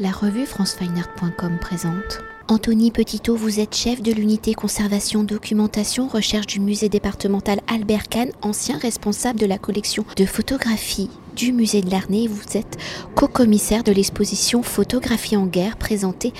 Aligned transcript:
La 0.00 0.12
revue 0.12 0.46
francefineart.com 0.46 1.58
présente. 1.60 2.20
Anthony 2.46 2.92
Petitot, 2.92 3.34
vous 3.34 3.58
êtes 3.58 3.74
chef 3.74 4.00
de 4.00 4.12
l'unité 4.12 4.54
conservation, 4.54 5.24
documentation, 5.24 6.06
recherche 6.06 6.46
du 6.46 6.60
musée 6.60 6.88
départemental 6.88 7.58
Albert 7.66 8.08
Kahn, 8.08 8.30
ancien 8.40 8.78
responsable 8.78 9.40
de 9.40 9.46
la 9.46 9.58
collection 9.58 10.04
de 10.16 10.24
photographie 10.24 11.10
du 11.34 11.52
musée 11.52 11.82
de 11.82 11.90
l'Arnée. 11.90 12.28
Vous 12.28 12.56
êtes 12.56 12.78
co-commissaire 13.16 13.82
de 13.82 13.90
l'exposition 13.90 14.62
Photographie 14.62 15.36
en 15.36 15.46
guerre 15.46 15.76
présentée 15.76 16.32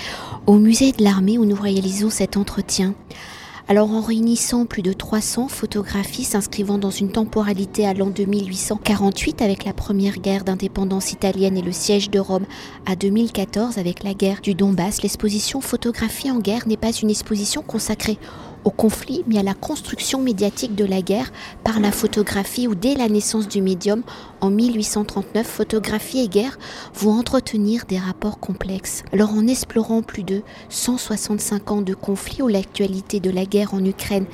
au 0.47 0.53
musée 0.53 0.93
de 0.93 1.03
l'armée 1.03 1.37
où 1.37 1.43
nous 1.43 1.61
réalisons 1.61 2.09
cet 2.09 2.37
entretien. 2.37 2.95
Alors 3.71 3.91
en 3.91 4.01
réunissant 4.01 4.65
plus 4.65 4.81
de 4.81 4.93
300 4.93 5.47
photographies 5.47 6.23
s'inscrivant 6.23 6.79
dans 6.79 6.89
une 6.89 7.11
temporalité 7.11 7.85
allant 7.85 8.09
de 8.09 8.25
1848 8.25 9.43
avec 9.43 9.63
la 9.63 9.73
première 9.73 10.17
guerre 10.17 10.43
d'indépendance 10.43 11.11
italienne 11.11 11.55
et 11.55 11.61
le 11.61 11.71
siège 11.71 12.09
de 12.09 12.17
Rome 12.17 12.47
à 12.87 12.95
2014 12.95 13.77
avec 13.77 14.03
la 14.03 14.15
guerre 14.15 14.41
du 14.41 14.55
Donbass, 14.55 15.03
l'exposition 15.03 15.61
Photographie 15.61 16.31
en 16.31 16.39
guerre 16.39 16.67
n'est 16.67 16.77
pas 16.77 16.91
une 16.91 17.11
exposition 17.11 17.61
consacrée 17.61 18.17
au 18.63 18.71
conflit, 18.71 19.23
mais 19.27 19.39
à 19.39 19.43
la 19.43 19.53
construction 19.53 20.19
médiatique 20.19 20.75
de 20.75 20.85
la 20.85 21.01
guerre 21.01 21.31
par 21.63 21.79
la 21.79 21.91
photographie 21.91 22.67
où 22.67 22.75
dès 22.75 22.95
la 22.95 23.09
naissance 23.09 23.47
du 23.47 23.61
médium 23.61 24.03
en 24.41 24.49
1839, 24.49 25.45
photographie 25.45 26.19
et 26.19 26.27
guerre 26.27 26.57
vont 26.93 27.17
entretenir 27.17 27.85
des 27.87 27.97
rapports 27.97 28.39
complexes. 28.39 29.03
Alors 29.13 29.31
en 29.33 29.47
explorant 29.47 30.01
plus 30.01 30.23
de 30.23 30.41
165 30.69 31.71
ans 31.71 31.81
de 31.81 31.93
conflit 31.93 32.41
ou 32.41 32.47
l'actualité 32.47 33.19
de 33.19 33.29
la 33.29 33.45
guerre 33.45 33.73
en 33.73 33.83
Ukraine 33.83 34.25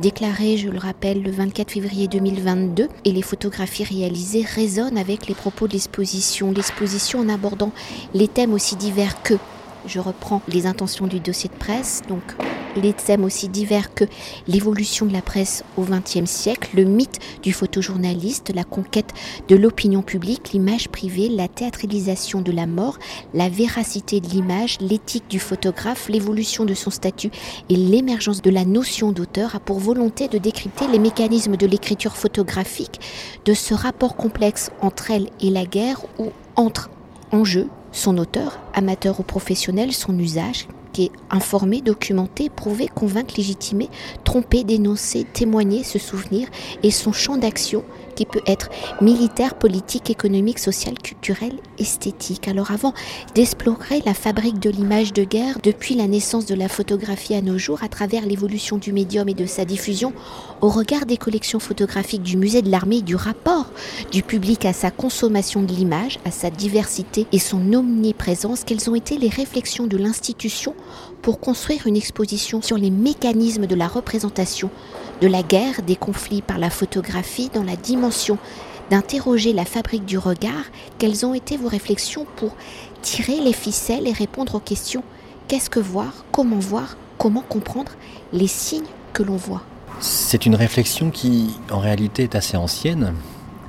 déclarée, 0.00 0.56
je 0.56 0.68
le 0.68 0.78
rappelle, 0.78 1.22
le 1.22 1.30
24 1.30 1.70
février 1.70 2.08
2022, 2.08 2.88
et 3.04 3.12
les 3.12 3.22
photographies 3.22 3.84
réalisées 3.84 4.44
résonnent 4.44 4.98
avec 4.98 5.26
les 5.26 5.34
propos 5.34 5.68
de 5.68 5.72
l'exposition. 5.72 6.52
L'exposition 6.52 7.20
en 7.20 7.28
abordant 7.28 7.72
les 8.14 8.28
thèmes 8.28 8.52
aussi 8.52 8.76
divers 8.76 9.22
que, 9.22 9.34
je 9.86 10.00
reprends 10.00 10.42
les 10.48 10.66
intentions 10.66 11.06
du 11.06 11.20
dossier 11.20 11.48
de 11.48 11.54
presse, 11.54 12.02
donc 12.08 12.22
les 12.76 12.92
thèmes 12.92 13.24
aussi 13.24 13.48
divers 13.48 13.94
que 13.94 14.04
l'évolution 14.46 15.06
de 15.06 15.12
la 15.12 15.22
presse 15.22 15.64
au 15.76 15.82
XXe 15.82 16.28
siècle, 16.28 16.70
le 16.74 16.84
mythe 16.84 17.18
du 17.42 17.52
photojournaliste, 17.52 18.52
la 18.54 18.64
conquête 18.64 19.14
de 19.48 19.56
l'opinion 19.56 20.02
publique, 20.02 20.52
l'image 20.52 20.88
privée, 20.88 21.28
la 21.28 21.48
théâtralisation 21.48 22.40
de 22.40 22.52
la 22.52 22.66
mort, 22.66 22.98
la 23.34 23.48
véracité 23.48 24.20
de 24.20 24.28
l'image, 24.28 24.78
l'éthique 24.80 25.28
du 25.28 25.38
photographe, 25.38 26.08
l'évolution 26.08 26.64
de 26.64 26.74
son 26.74 26.90
statut 26.90 27.30
et 27.68 27.76
l'émergence 27.76 28.42
de 28.42 28.50
la 28.50 28.64
notion 28.64 29.12
d'auteur 29.12 29.54
a 29.54 29.60
pour 29.60 29.78
volonté 29.78 30.28
de 30.28 30.38
décrypter 30.38 30.86
les 30.88 30.98
mécanismes 30.98 31.56
de 31.56 31.66
l'écriture 31.66 32.16
photographique, 32.16 33.00
de 33.44 33.54
ce 33.54 33.74
rapport 33.74 34.16
complexe 34.16 34.70
entre 34.82 35.10
elle 35.10 35.30
et 35.40 35.50
la 35.50 35.64
guerre 35.64 36.04
ou 36.18 36.30
entre 36.56 36.90
en 37.32 37.44
jeu 37.44 37.68
son 37.92 38.18
auteur, 38.18 38.58
amateur 38.74 39.20
ou 39.20 39.22
professionnel, 39.22 39.92
son 39.92 40.18
usage, 40.18 40.68
informer, 41.30 41.80
documenter, 41.80 42.48
prouver, 42.50 42.88
convaincre, 42.88 43.34
légitimer, 43.36 43.88
tromper, 44.24 44.64
dénoncer, 44.64 45.24
témoigner, 45.24 45.84
se 45.84 45.98
souvenir 45.98 46.48
et 46.82 46.90
son 46.90 47.12
champ 47.12 47.36
d'action 47.36 47.84
qui 48.14 48.24
peut 48.24 48.42
être 48.46 48.70
militaire, 49.00 49.54
politique, 49.54 50.10
économique, 50.10 50.58
social, 50.58 50.94
culturel, 50.94 51.52
esthétique. 51.78 52.48
Alors 52.48 52.70
avant 52.70 52.94
d'explorer 53.34 54.02
la 54.06 54.14
fabrique 54.14 54.58
de 54.58 54.70
l'image 54.70 55.12
de 55.12 55.22
guerre 55.22 55.58
depuis 55.62 55.94
la 55.94 56.06
naissance 56.06 56.46
de 56.46 56.54
la 56.54 56.68
photographie 56.68 57.34
à 57.34 57.42
nos 57.42 57.58
jours, 57.58 57.82
à 57.82 57.88
travers 57.88 58.24
l'évolution 58.24 58.78
du 58.78 58.92
médium 58.92 59.28
et 59.28 59.34
de 59.34 59.46
sa 59.46 59.64
diffusion, 59.64 60.12
au 60.62 60.68
regard 60.68 61.06
des 61.06 61.18
collections 61.18 61.60
photographiques 61.60 62.22
du 62.22 62.36
musée 62.36 62.62
de 62.62 62.70
l'armée 62.70 62.96
et 62.96 63.02
du 63.02 63.14
rapport 63.14 63.66
du 64.10 64.22
public 64.22 64.64
à 64.64 64.72
sa 64.72 64.90
consommation 64.90 65.62
de 65.62 65.72
l'image, 65.72 66.18
à 66.24 66.30
sa 66.30 66.50
diversité 66.50 67.26
et 67.32 67.38
son 67.38 67.72
omniprésence, 67.74 68.64
quelles 68.64 68.88
ont 68.88 68.94
été 68.94 69.18
les 69.18 69.28
réflexions 69.28 69.86
de 69.86 69.98
l'institution 69.98 70.74
pour 71.22 71.40
construire 71.40 71.86
une 71.86 71.96
exposition 71.96 72.62
sur 72.62 72.76
les 72.76 72.90
mécanismes 72.90 73.66
de 73.66 73.74
la 73.74 73.88
représentation 73.88 74.70
de 75.20 75.26
la 75.26 75.42
guerre, 75.42 75.82
des 75.82 75.96
conflits 75.96 76.42
par 76.42 76.58
la 76.58 76.70
photographie, 76.70 77.50
dans 77.52 77.62
la 77.62 77.76
dimension 77.76 78.38
d'interroger 78.90 79.52
la 79.52 79.64
fabrique 79.64 80.04
du 80.04 80.18
regard, 80.18 80.64
quelles 80.98 81.26
ont 81.26 81.34
été 81.34 81.56
vos 81.56 81.68
réflexions 81.68 82.26
pour 82.36 82.54
tirer 83.02 83.40
les 83.40 83.52
ficelles 83.52 84.06
et 84.06 84.12
répondre 84.12 84.54
aux 84.54 84.60
questions 84.60 85.02
qu'est-ce 85.48 85.70
que 85.70 85.80
voir, 85.80 86.24
comment 86.32 86.58
voir, 86.58 86.96
comment 87.18 87.42
comprendre 87.42 87.92
les 88.32 88.46
signes 88.46 88.84
que 89.12 89.22
l'on 89.22 89.36
voit? 89.36 89.62
C'est 90.00 90.46
une 90.46 90.54
réflexion 90.54 91.10
qui 91.10 91.56
en 91.70 91.78
réalité 91.78 92.24
est 92.24 92.34
assez 92.34 92.56
ancienne 92.56 93.14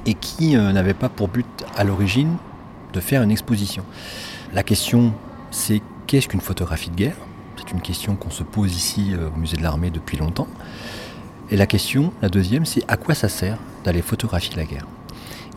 et 0.05 0.13
qui 0.13 0.55
euh, 0.55 0.71
n'avait 0.71 0.93
pas 0.93 1.09
pour 1.09 1.27
but 1.27 1.45
à 1.75 1.83
l'origine 1.83 2.35
de 2.93 2.99
faire 2.99 3.21
une 3.21 3.31
exposition. 3.31 3.83
La 4.53 4.63
question 4.63 5.13
c'est 5.51 5.81
qu'est-ce 6.07 6.29
qu'une 6.29 6.41
photographie 6.41 6.89
de 6.89 6.95
guerre? 6.95 7.17
C'est 7.57 7.71
une 7.71 7.81
question 7.81 8.15
qu'on 8.15 8.29
se 8.29 8.43
pose 8.43 8.75
ici 8.75 9.13
euh, 9.13 9.29
au 9.29 9.37
musée 9.37 9.57
de 9.57 9.61
l'armée 9.61 9.89
depuis 9.89 10.17
longtemps. 10.17 10.47
Et 11.51 11.57
la 11.57 11.67
question, 11.67 12.13
la 12.21 12.29
deuxième, 12.29 12.65
c'est 12.65 12.83
à 12.87 12.97
quoi 12.97 13.13
ça 13.13 13.29
sert 13.29 13.57
d'aller 13.83 14.01
photographier 14.01 14.55
la 14.55 14.63
guerre? 14.63 14.87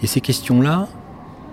Et 0.02 0.06
ces 0.06 0.20
questions-là, 0.20 0.88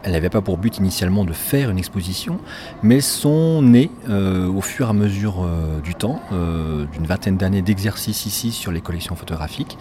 elles 0.04 0.14
n'avaient 0.14 0.30
pas 0.30 0.42
pour 0.42 0.58
but 0.58 0.78
initialement 0.78 1.26
de 1.26 1.34
faire 1.34 1.70
une 1.70 1.78
exposition, 1.78 2.40
mais 2.82 3.02
sont 3.02 3.62
nées 3.62 3.92
euh, 4.10 4.48
au 4.48 4.62
fur 4.62 4.88
et 4.88 4.90
à 4.90 4.94
mesure 4.94 5.44
euh, 5.44 5.80
du 5.82 5.96
temps, 5.96 6.22
d'une 6.32 7.06
vingtaine 7.06 7.38
d'années 7.38 7.62
d'exercice 7.62 8.26
ici 8.26 8.52
sur 8.52 8.72
les 8.72 8.82
collections 8.82 9.16
photographiques, 9.16 9.78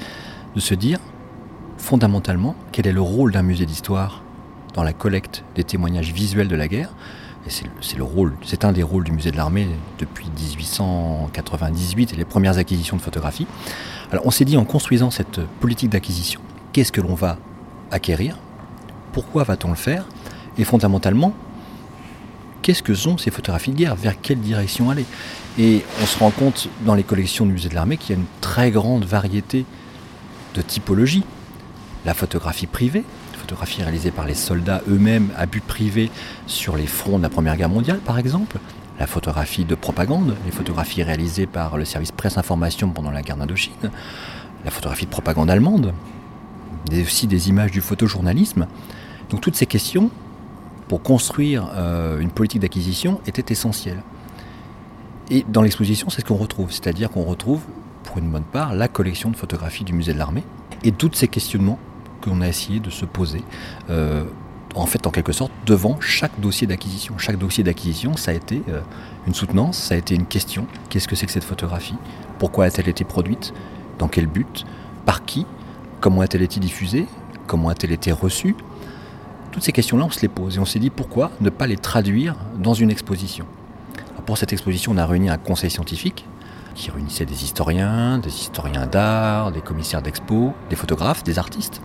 de 0.55 0.60
se 0.60 0.75
dire 0.75 0.99
fondamentalement 1.78 2.55
quel 2.72 2.87
est 2.87 2.93
le 2.93 3.03
rôle 3.03 3.32
d'un 3.32 3.43
musée 3.43 3.66
d'histoire 3.66 4.22
dans 4.75 4.82
la 4.82 4.93
collecte 4.93 5.44
des 5.55 5.65
témoignages 5.65 6.12
visuels 6.12 6.49
de 6.49 6.56
la 6.56 6.69
guerre, 6.69 6.91
c'est 7.51 7.97
le 7.97 8.03
rôle, 8.03 8.34
c'est 8.45 8.65
un 8.65 8.73
des 8.73 8.83
rôles 8.83 9.05
du 9.05 9.12
musée 9.12 9.31
de 9.31 9.37
l'armée 9.37 9.69
depuis 9.99 10.27
1898 10.27 12.12
et 12.12 12.17
les 12.17 12.25
premières 12.25 12.59
acquisitions 12.59 12.97
de 12.97 13.03
photographie. 13.03 13.47
Alors 14.11 14.27
on 14.27 14.31
s'est 14.31 14.45
dit 14.45 14.57
en 14.57 14.65
construisant 14.65 15.11
cette 15.11 15.41
politique 15.61 15.91
d'acquisition, 15.91 16.41
qu'est-ce 16.73 16.93
que 16.93 17.01
l'on 17.01 17.15
va 17.15 17.39
acquérir? 17.91 18.39
Pourquoi 19.12 19.45
va-t-on 19.45 19.71
le 19.71 19.77
faire? 19.77 20.06
Et 20.59 20.65
fondamentalement, 20.65 21.33
qu'est-ce 22.62 22.83
que 22.83 22.95
sont 22.95 23.19
ces 23.19 23.31
photographies 23.31 23.71
de 23.71 23.77
guerre? 23.77 23.95
Vers 23.95 24.21
quelle 24.21 24.41
direction 24.41 24.91
aller? 24.91 25.05
Et 25.59 25.85
on 26.03 26.06
se 26.06 26.19
rend 26.19 26.31
compte 26.31 26.69
dans 26.85 26.95
les 26.95 27.05
collections 27.05 27.47
du 27.47 27.53
musée 27.53 27.69
de 27.69 27.75
l'armée 27.75 27.97
qu'il 27.97 28.15
y 28.15 28.19
a 28.19 28.21
une 28.21 28.27
très 28.41 28.71
grande 28.71 29.05
variété 29.05 29.65
de 30.55 30.62
typologies. 30.62 31.25
La 32.05 32.15
photographie 32.15 32.67
privée, 32.67 33.05
photographies 33.47 33.83
réalisées 33.83 34.11
par 34.11 34.27
les 34.27 34.34
soldats 34.34 34.83
eux-mêmes 34.89 35.29
à 35.37 35.47
but 35.47 35.62
privé 35.62 36.11
sur 36.49 36.77
les 36.77 36.89
fronts 36.89 37.19
de 37.19 37.23
la 37.23 37.29
Première 37.29 37.57
Guerre 37.57 37.69
mondiale, 37.69 37.99
par 37.99 38.19
exemple. 38.19 38.59
La 38.99 39.07
photographie 39.07 39.65
de 39.65 39.77
propagande, 39.77 40.34
les 40.45 40.51
photographies 40.51 41.05
réalisées 41.05 41.47
par 41.47 41.79
le 41.79 41.85
service 41.85 42.11
presse-information 42.11 42.91
pendant 42.91 43.12
la 43.12 43.23
guerre 43.23 43.37
d'Indochine. 43.37 43.93
La 44.65 44.73
photographie 44.73 45.05
de 45.05 45.11
propagande 45.11 45.49
allemande. 45.49 45.95
Aussi 46.91 47.29
des 47.29 47.49
images 47.49 47.71
du 47.71 47.81
photojournalisme. 47.81 48.67
Donc 49.31 49.43
toutes 49.43 49.55
ces 49.55 49.67
questions, 49.67 50.11
pour 50.89 51.03
construire 51.03 51.71
euh, 51.77 52.19
une 52.19 52.31
politique 52.31 52.62
d'acquisition, 52.62 53.21
étaient 53.29 53.53
essentielles. 53.53 54.03
Et 55.31 55.47
dans 55.49 55.62
l'exposition, 55.62 56.11
c'est 56.11 56.23
ce 56.23 56.27
qu'on 56.27 56.35
retrouve. 56.35 56.73
C'est-à-dire 56.73 57.12
qu'on 57.12 57.23
retrouve, 57.23 57.61
pour 58.03 58.19
une 58.19 58.29
bonne 58.29 58.43
part, 58.43 58.75
la 58.75 58.89
collection 58.89 59.31
de 59.31 59.37
photographies 59.37 59.85
du 59.85 59.93
musée 59.93 60.15
de 60.15 60.19
l'armée. 60.19 60.43
Et 60.83 60.91
tous 60.91 61.12
ces 61.12 61.29
questionnements 61.29 61.79
qu'on 62.21 62.41
a 62.41 62.49
essayé 62.49 62.81
de 62.81 62.91
se 62.91 63.04
poser. 63.04 63.43
Euh, 63.91 64.25
en 64.75 64.87
fait, 64.87 65.06
en 65.06 65.10
quelque 65.10 65.32
sorte, 65.32 65.53
devant 65.65 65.99
chaque 66.00 66.38
dossier 66.38 66.66
d'acquisition. 66.66 67.16
Chaque 67.19 67.38
dossier 67.38 67.65
d'acquisition, 67.65 68.16
ça 68.16 68.31
a 68.31 68.34
été 68.34 68.62
euh, 68.69 68.81
une 69.27 69.34
soutenance, 69.34 69.78
ça 69.78 69.94
a 69.94 69.99
été 69.99 70.15
une 70.15 70.26
question. 70.26 70.66
Qu'est-ce 70.91 71.09
que 71.09 71.16
c'est 71.16 71.26
que 71.26 71.32
cette 71.32 71.44
photographie? 71.44 71.97
Pourquoi 72.38 72.66
a-t-elle 72.66 72.88
été 72.88 73.05
produite? 73.05 73.55
Dans 73.99 74.09
quel 74.09 74.26
but? 74.26 74.65
Par 75.06 75.25
qui? 75.25 75.47
Comment 76.00 76.21
a-t-elle 76.21 76.43
été 76.43 76.60
diffusée? 76.60 77.06
Comment 77.47 77.71
a-t-elle 77.71 77.93
été 77.93 78.12
reçue? 78.12 78.55
Toutes 79.50 79.62
ces 79.62 79.72
questions-là, 79.72 80.05
on 80.05 80.10
se 80.10 80.21
les 80.21 80.28
pose 80.28 80.56
et 80.56 80.60
on 80.60 80.66
s'est 80.66 80.78
dit 80.78 80.91
pourquoi 80.91 81.31
ne 81.41 81.49
pas 81.49 81.66
les 81.66 81.78
traduire 81.78 82.37
dans 82.59 82.75
une 82.75 82.91
exposition? 82.91 83.47
pour 84.26 84.37
cette 84.37 84.52
exposition, 84.52 84.93
on 84.93 84.99
a 84.99 85.06
réuni 85.06 85.31
un 85.31 85.38
conseil 85.38 85.70
scientifique 85.70 86.26
qui 86.75 86.91
réunissait 86.91 87.25
des 87.25 87.44
historiens, 87.44 88.19
des 88.19 88.35
historiens 88.35 88.87
d'art, 88.87 89.52
des 89.52 89.62
commissaires 89.62 90.02
d'expo, 90.02 90.52
des 90.69 90.76
photographes, 90.76 91.25
des 91.25 91.38
artistes. 91.38 91.81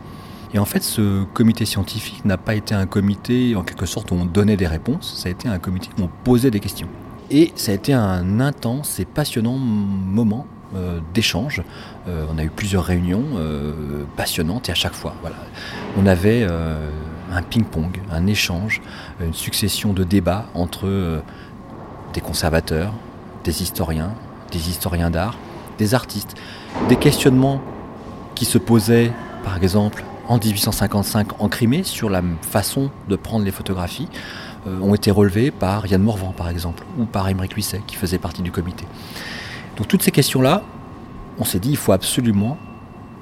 Et 0.53 0.59
en 0.59 0.65
fait, 0.65 0.83
ce 0.83 1.24
comité 1.33 1.65
scientifique 1.65 2.25
n'a 2.25 2.38
pas 2.38 2.56
été 2.56 2.75
un 2.75 2.86
comité, 2.86 3.56
en 3.56 3.63
quelque 3.63 3.86
sorte, 3.86 4.12
où 4.12 4.15
on 4.15 4.25
donnait 4.25 4.57
des 4.57 4.68
réponses, 4.68 5.15
ça 5.15 5.30
a 5.30 5.31
été 5.31 5.48
un 5.48 5.59
comité 5.59 5.89
où 5.98 6.03
on 6.03 6.09
posait 6.24 6.51
des 6.51 6.59
questions. 6.59 6.88
Et 7.30 7.53
ça 7.56 7.71
a 7.71 7.75
été 7.75 7.94
un 7.94 8.42
intense 8.42 9.00
et 9.00 9.06
passionnant 9.06 9.57
moment 9.57 10.45
euh, 10.75 11.00
d'échange. 11.13 11.62
Euh, 12.07 12.25
on 12.33 12.38
a 12.38 12.44
eu 12.44 12.50
plusieurs 12.50 12.83
réunions 12.83 13.24
euh, 13.36 14.03
passionnantes 14.18 14.68
et 14.68 14.71
à 14.74 14.75
chaque 14.75 14.94
fois, 14.94 15.15
voilà, 15.21 15.38
on 15.98 16.06
avait 16.06 16.45
un 17.31 17.42
ping-pong, 17.42 18.01
un 18.12 18.27
échange, 18.27 18.81
une 19.21 19.33
succession 19.33 19.94
de 19.94 20.04
débats 20.04 20.45
entre 20.54 21.21
des 22.13 22.21
conservateurs, 22.21 22.94
des 23.45 23.62
historiens, 23.62 24.13
des 24.51 24.69
historiens 24.69 25.09
d'art, 25.09 25.38
des 25.77 25.94
artistes, 25.94 26.36
des 26.89 26.97
questionnements 26.97 27.62
qui 28.36 28.45
se 28.45 28.57
posaient, 28.57 29.12
par 29.44 29.57
exemple, 29.57 30.04
en 30.31 30.38
1855 30.38 31.42
en 31.42 31.50
Crimée 31.50 31.83
sur 31.83 32.10
la 32.10 32.22
façon 32.42 32.89
de 33.10 33.18
prendre 33.18 33.44
les 33.44 33.51
photographies, 33.51 34.07
ont 34.81 34.95
été 34.95 35.12
relevées 35.12 35.51
par 35.51 35.88
Yann 35.88 36.01
Morvan, 36.01 36.31
par 36.31 36.48
exemple, 36.48 36.86
ou 36.98 37.06
par 37.06 37.28
Émeric 37.28 37.54
Huisset, 37.54 37.81
qui 37.86 37.98
faisait 37.98 38.18
partie 38.18 38.42
du 38.42 38.51
comité. 38.51 38.86
Donc 39.75 39.89
toutes 39.89 40.04
ces 40.04 40.12
questions-là, 40.12 40.63
on 41.38 41.44
s'est 41.44 41.60
dit, 41.60 41.72
il 41.72 41.78
faut 41.78 41.92
absolument 41.92 42.57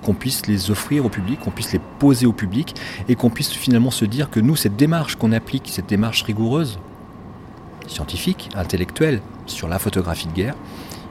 qu'on 0.03 0.13
puisse 0.13 0.45
les 0.45 0.69
offrir 0.69 1.03
au 1.03 1.09
public, 1.09 1.39
qu'on 1.39 1.49
puisse 1.49 1.73
les 1.73 1.79
poser 1.97 2.27
au 2.27 2.31
public, 2.31 2.75
et 3.07 3.15
qu'on 3.15 3.31
puisse 3.31 3.51
finalement 3.53 3.91
se 3.91 4.05
dire 4.05 4.29
que 4.29 4.39
nous, 4.39 4.55
cette 4.55 4.75
démarche 4.75 5.15
qu'on 5.15 5.31
applique, 5.31 5.69
cette 5.71 5.87
démarche 5.87 6.21
rigoureuse, 6.21 6.77
scientifique, 7.87 8.49
intellectuelle, 8.55 9.21
sur 9.47 9.67
la 9.67 9.79
photographie 9.79 10.27
de 10.27 10.33
guerre, 10.33 10.55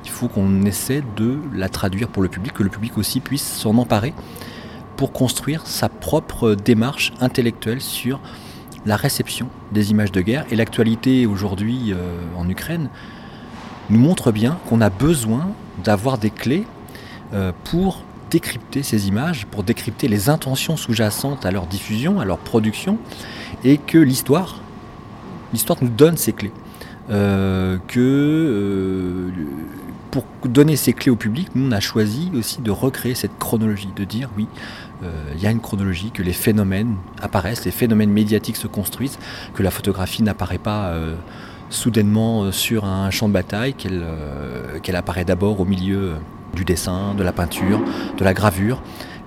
il 0.04 0.10
faut 0.10 0.28
qu'on 0.28 0.62
essaie 0.62 1.02
de 1.16 1.38
la 1.52 1.68
traduire 1.68 2.08
pour 2.08 2.22
le 2.22 2.28
public, 2.28 2.52
que 2.52 2.62
le 2.62 2.70
public 2.70 2.96
aussi 2.98 3.18
puisse 3.18 3.42
s'en 3.42 3.76
emparer 3.78 4.14
pour 4.98 5.12
construire 5.12 5.64
sa 5.64 5.88
propre 5.88 6.54
démarche 6.54 7.12
intellectuelle 7.20 7.80
sur 7.80 8.20
la 8.84 8.96
réception 8.96 9.48
des 9.70 9.92
images 9.92 10.10
de 10.10 10.20
guerre. 10.20 10.44
Et 10.50 10.56
l'actualité 10.56 11.24
aujourd'hui 11.24 11.92
euh, 11.92 12.18
en 12.36 12.48
Ukraine 12.48 12.90
nous 13.90 14.00
montre 14.00 14.32
bien 14.32 14.58
qu'on 14.68 14.80
a 14.80 14.90
besoin 14.90 15.52
d'avoir 15.84 16.18
des 16.18 16.30
clés 16.30 16.66
euh, 17.32 17.52
pour 17.62 18.02
décrypter 18.30 18.82
ces 18.82 19.06
images, 19.06 19.46
pour 19.46 19.62
décrypter 19.62 20.08
les 20.08 20.28
intentions 20.30 20.76
sous-jacentes 20.76 21.46
à 21.46 21.52
leur 21.52 21.66
diffusion, 21.66 22.18
à 22.18 22.24
leur 22.24 22.38
production, 22.38 22.98
et 23.62 23.78
que 23.78 23.98
l'histoire, 23.98 24.60
l'histoire 25.52 25.78
nous 25.80 25.88
donne 25.88 26.16
ces 26.16 26.32
clés. 26.32 26.52
Euh, 27.10 27.78
que 27.86 29.30
pour 30.10 30.24
donner 30.44 30.76
ces 30.76 30.92
clés 30.92 31.10
au 31.10 31.16
public, 31.16 31.48
nous 31.54 31.68
on 31.68 31.72
a 31.72 31.80
choisi 31.80 32.30
aussi 32.34 32.60
de 32.60 32.70
recréer 32.70 33.14
cette 33.14 33.38
chronologie, 33.38 33.88
de 33.94 34.04
dire 34.04 34.28
oui, 34.36 34.46
il 35.02 35.40
y 35.40 35.46
a 35.46 35.50
une 35.50 35.60
chronologie, 35.60 36.10
que 36.10 36.22
les 36.22 36.32
phénomènes 36.32 36.96
apparaissent, 37.22 37.64
les 37.64 37.70
phénomènes 37.70 38.10
médiatiques 38.10 38.56
se 38.56 38.66
construisent, 38.66 39.18
que 39.54 39.62
la 39.62 39.70
photographie 39.70 40.22
n'apparaît 40.22 40.58
pas 40.58 40.92
soudainement 41.70 42.50
sur 42.50 42.84
un 42.84 43.10
champ 43.10 43.28
de 43.28 43.32
bataille, 43.32 43.74
qu'elle 43.74 44.96
apparaît 44.96 45.24
d'abord 45.24 45.60
au 45.60 45.64
milieu 45.64 46.14
du 46.54 46.64
dessin, 46.64 47.14
de 47.14 47.22
la 47.22 47.32
peinture, 47.32 47.80
de 48.16 48.24
la 48.24 48.34
gravure, 48.34 48.82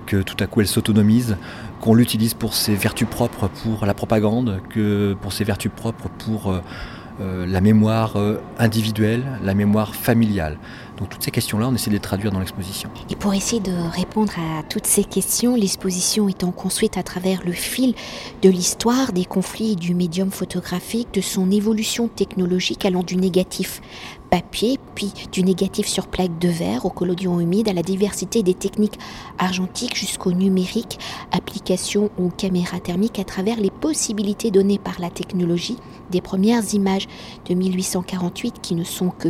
que 0.06 0.22
tout 0.22 0.36
à 0.40 0.46
coup 0.46 0.60
elle 0.60 0.66
s'autonomise, 0.66 1.36
qu'on 1.80 1.94
l'utilise 1.94 2.34
pour 2.34 2.54
ses 2.54 2.74
vertus 2.74 3.08
propres 3.08 3.48
pour 3.48 3.86
la 3.86 3.94
propagande, 3.94 4.60
que 4.70 5.16
pour 5.20 5.32
ses 5.32 5.44
vertus 5.44 5.70
propres 5.74 6.08
pour 6.18 6.60
euh, 7.20 7.46
la 7.46 7.60
mémoire 7.60 8.16
euh, 8.16 8.40
individuelle, 8.58 9.22
la 9.42 9.54
mémoire 9.54 9.94
familiale. 9.94 10.56
Donc 10.98 11.08
toutes 11.08 11.22
ces 11.22 11.30
questions-là, 11.30 11.68
on 11.68 11.74
essaie 11.74 11.90
de 11.90 11.94
les 11.94 12.00
traduire 12.00 12.32
dans 12.32 12.38
l'exposition. 12.38 12.88
Et 13.10 13.16
pour 13.16 13.34
essayer 13.34 13.60
de 13.60 13.72
répondre 13.72 14.32
à 14.38 14.62
toutes 14.62 14.86
ces 14.86 15.04
questions, 15.04 15.54
l'exposition 15.54 16.28
étant 16.28 16.52
construite 16.52 16.96
à 16.96 17.02
travers 17.02 17.42
le 17.44 17.52
fil 17.52 17.94
de 18.42 18.48
l'histoire 18.48 19.12
des 19.12 19.24
conflits 19.24 19.76
du 19.76 19.94
médium 19.94 20.30
photographique, 20.30 21.08
de 21.12 21.20
son 21.20 21.50
évolution 21.50 22.08
technologique 22.08 22.84
allant 22.84 23.02
du 23.02 23.16
négatif 23.16 23.80
papier, 24.32 24.78
puis 24.94 25.12
du 25.30 25.44
négatif 25.44 25.86
sur 25.86 26.06
plaque 26.06 26.38
de 26.38 26.48
verre 26.48 26.86
au 26.86 26.88
collodion 26.88 27.38
humide, 27.38 27.68
à 27.68 27.74
la 27.74 27.82
diversité 27.82 28.42
des 28.42 28.54
techniques 28.54 28.98
argentiques 29.38 29.94
jusqu'au 29.94 30.32
numérique, 30.32 30.98
application 31.32 32.10
ou 32.18 32.30
caméra 32.30 32.80
thermique 32.80 33.18
à 33.18 33.24
travers 33.24 33.60
les 33.60 33.70
possibilités 33.70 34.50
données 34.50 34.78
par 34.78 34.98
la 35.02 35.10
technologie, 35.10 35.76
des 36.10 36.22
premières 36.22 36.72
images 36.72 37.08
de 37.46 37.52
1848 37.52 38.54
qui 38.62 38.74
ne 38.74 38.84
sont 38.84 39.10
que 39.10 39.28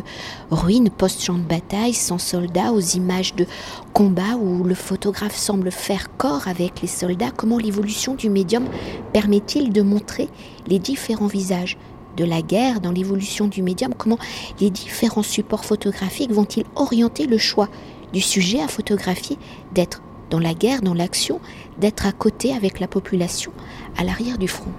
ruines 0.52 0.88
post-champ 0.88 1.34
de 1.34 1.42
bataille, 1.42 1.94
sans 1.94 2.18
soldats, 2.18 2.72
aux 2.72 2.80
images 2.80 3.34
de 3.34 3.46
combat 3.92 4.36
où 4.40 4.62
le 4.62 4.76
photographe 4.76 5.36
semble 5.36 5.72
faire 5.72 6.16
corps 6.16 6.46
avec 6.46 6.80
les 6.80 6.86
soldats, 6.86 7.32
comment 7.36 7.58
l'évolution 7.58 8.14
du 8.14 8.30
médium 8.30 8.66
permet-il 9.12 9.72
de 9.72 9.82
montrer 9.82 10.28
les 10.68 10.78
différents 10.78 11.26
visages 11.26 11.76
de 12.16 12.24
la 12.24 12.42
guerre, 12.42 12.80
dans 12.80 12.90
l'évolution 12.90 13.46
du 13.46 13.62
médium, 13.62 13.94
comment 13.96 14.18
les 14.60 14.70
différents 14.70 15.22
supports 15.22 15.64
photographiques 15.64 16.32
vont-ils 16.32 16.64
orienter 16.76 17.26
le 17.26 17.38
choix 17.38 17.68
du 18.12 18.20
sujet 18.20 18.60
à 18.60 18.68
photographier, 18.68 19.38
d'être 19.72 20.02
dans 20.30 20.38
la 20.38 20.54
guerre, 20.54 20.82
dans 20.82 20.94
l'action, 20.94 21.40
d'être 21.78 22.06
à 22.06 22.12
côté 22.12 22.54
avec 22.54 22.80
la 22.80 22.88
population, 22.88 23.52
à 23.96 24.04
l'arrière 24.04 24.38
du 24.38 24.48
front? 24.48 24.72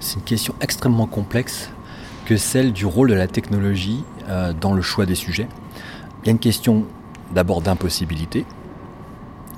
C'est 0.00 0.16
une 0.16 0.22
question 0.22 0.54
extrêmement 0.60 1.06
complexe 1.06 1.70
que 2.26 2.36
celle 2.36 2.72
du 2.72 2.86
rôle 2.86 3.08
de 3.08 3.14
la 3.14 3.28
technologie 3.28 4.04
euh, 4.28 4.52
dans 4.52 4.74
le 4.74 4.82
choix 4.82 5.06
des 5.06 5.14
sujets. 5.14 5.48
Il 6.22 6.26
y 6.26 6.28
a 6.30 6.32
une 6.32 6.38
question 6.38 6.84
d'abord 7.32 7.62
d'impossibilité. 7.62 8.44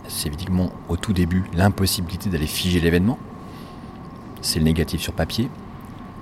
C'est 0.06 0.29
évidemment 0.29 0.70
au 0.88 0.96
tout 0.96 1.12
début 1.12 1.44
l'impossibilité 1.55 2.31
d'aller 2.31 2.46
figer 2.46 2.81
l'événement. 2.81 3.19
C'est 4.41 4.58
le 4.58 4.64
négatif 4.64 5.00
sur 5.00 5.12
papier 5.12 5.50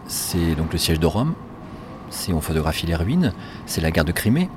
c'est 0.08 0.54
donc 0.54 0.72
le 0.72 0.78
siège 0.78 1.00
de 1.00 1.06
Rome, 1.06 1.34
on 2.32 2.40
photographie 2.40 2.86
les 2.86 2.94
ruines, 2.94 3.32
c'est 3.66 3.80
la 3.80 3.90
guerre 3.90 4.04
de 4.04 4.12
Crimée. 4.12 4.48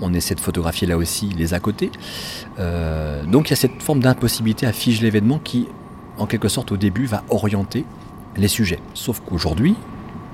On 0.00 0.14
essaie 0.14 0.34
de 0.34 0.40
photographier 0.40 0.86
là 0.86 0.96
aussi 0.96 1.28
les 1.28 1.52
à 1.52 1.60
côté. 1.60 1.90
Euh, 2.58 3.24
donc 3.24 3.48
il 3.48 3.50
y 3.50 3.52
a 3.52 3.56
cette 3.56 3.82
forme 3.82 4.00
d'impossibilité 4.00 4.66
à 4.66 4.72
figer 4.72 5.02
l'événement 5.02 5.38
qui, 5.38 5.68
en 6.16 6.26
quelque 6.26 6.48
sorte, 6.48 6.72
au 6.72 6.76
début, 6.76 7.04
va 7.04 7.22
orienter 7.28 7.84
les 8.36 8.48
sujets. 8.48 8.80
Sauf 8.94 9.20
qu'aujourd'hui, 9.20 9.74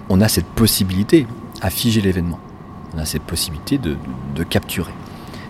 on 0.09 0.21
a 0.21 0.29
cette 0.29 0.47
possibilité 0.47 1.27
à 1.61 1.71
figer 1.71 2.01
l'événement. 2.01 2.39
On 2.95 2.99
a 2.99 3.05
cette 3.05 3.23
possibilité 3.23 3.79
de, 3.79 3.97
de 4.37 4.45
capturer. 4.45 4.93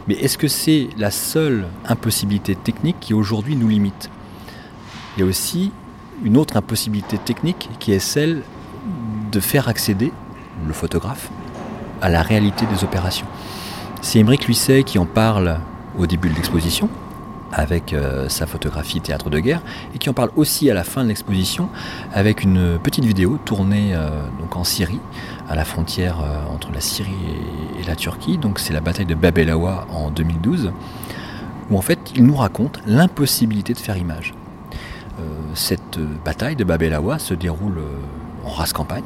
Mais 0.08 0.14
est-ce 0.14 0.38
que 0.38 0.49
c'est 0.49 0.88
la 0.96 1.10
seule 1.10 1.66
impossibilité 1.84 2.54
technique 2.54 2.96
qui 3.00 3.12
aujourd'hui 3.12 3.56
nous 3.56 3.69
limite? 3.69 4.08
Il 5.16 5.20
y 5.20 5.22
a 5.25 5.26
aussi 5.26 5.72
une 6.24 6.36
autre 6.36 6.56
impossibilité 6.56 7.18
technique 7.18 7.68
qui 7.78 7.92
est 7.92 7.98
celle 7.98 8.42
de 9.32 9.40
faire 9.40 9.68
accéder 9.68 10.12
le 10.66 10.72
photographe 10.72 11.30
à 12.00 12.08
la 12.08 12.22
réalité 12.22 12.66
des 12.66 12.84
opérations. 12.84 13.26
C'est 14.02 14.18
Émeric 14.18 14.46
Luisset 14.46 14.82
qui 14.84 14.98
en 14.98 15.06
parle 15.06 15.58
au 15.98 16.06
début 16.06 16.28
de 16.28 16.34
l'exposition, 16.34 16.88
avec 17.52 17.92
euh, 17.92 18.28
sa 18.28 18.46
photographie 18.46 19.00
théâtre 19.00 19.30
de 19.30 19.38
guerre, 19.38 19.62
et 19.94 19.98
qui 19.98 20.10
en 20.10 20.12
parle 20.12 20.30
aussi 20.36 20.70
à 20.70 20.74
la 20.74 20.84
fin 20.84 21.02
de 21.02 21.08
l'exposition 21.08 21.68
avec 22.12 22.42
une 22.42 22.78
petite 22.78 23.04
vidéo 23.04 23.38
tournée 23.44 23.94
euh, 23.94 24.08
donc 24.40 24.56
en 24.56 24.64
Syrie, 24.64 25.00
à 25.48 25.54
la 25.54 25.64
frontière 25.64 26.20
euh, 26.20 26.54
entre 26.54 26.70
la 26.72 26.80
Syrie 26.80 27.10
et, 27.80 27.84
la 27.86 27.96
Turquie. 27.96 28.36
Donc 28.38 28.58
c'est 28.58 28.72
la 28.72 28.80
bataille 28.80 29.06
de 29.06 29.14
Bab 29.14 29.38
el 29.38 29.52
en 29.52 30.10
2012, 30.10 30.72
où 31.70 31.78
en 31.78 31.82
fait 31.82 31.98
il 32.14 32.24
nous 32.24 32.36
raconte 32.36 32.80
l'impossibilité 32.86 33.72
de 33.72 33.78
faire 33.78 33.96
image. 33.96 34.34
Euh, 35.18 35.22
cette 35.54 35.98
bataille 36.24 36.56
de 36.56 36.64
Bab 36.64 36.82
el 36.82 36.92
Awa 36.94 37.18
se 37.18 37.34
déroule 37.34 37.78
euh, 37.78 38.46
en 38.46 38.50
race 38.50 38.72
campagne. 38.72 39.04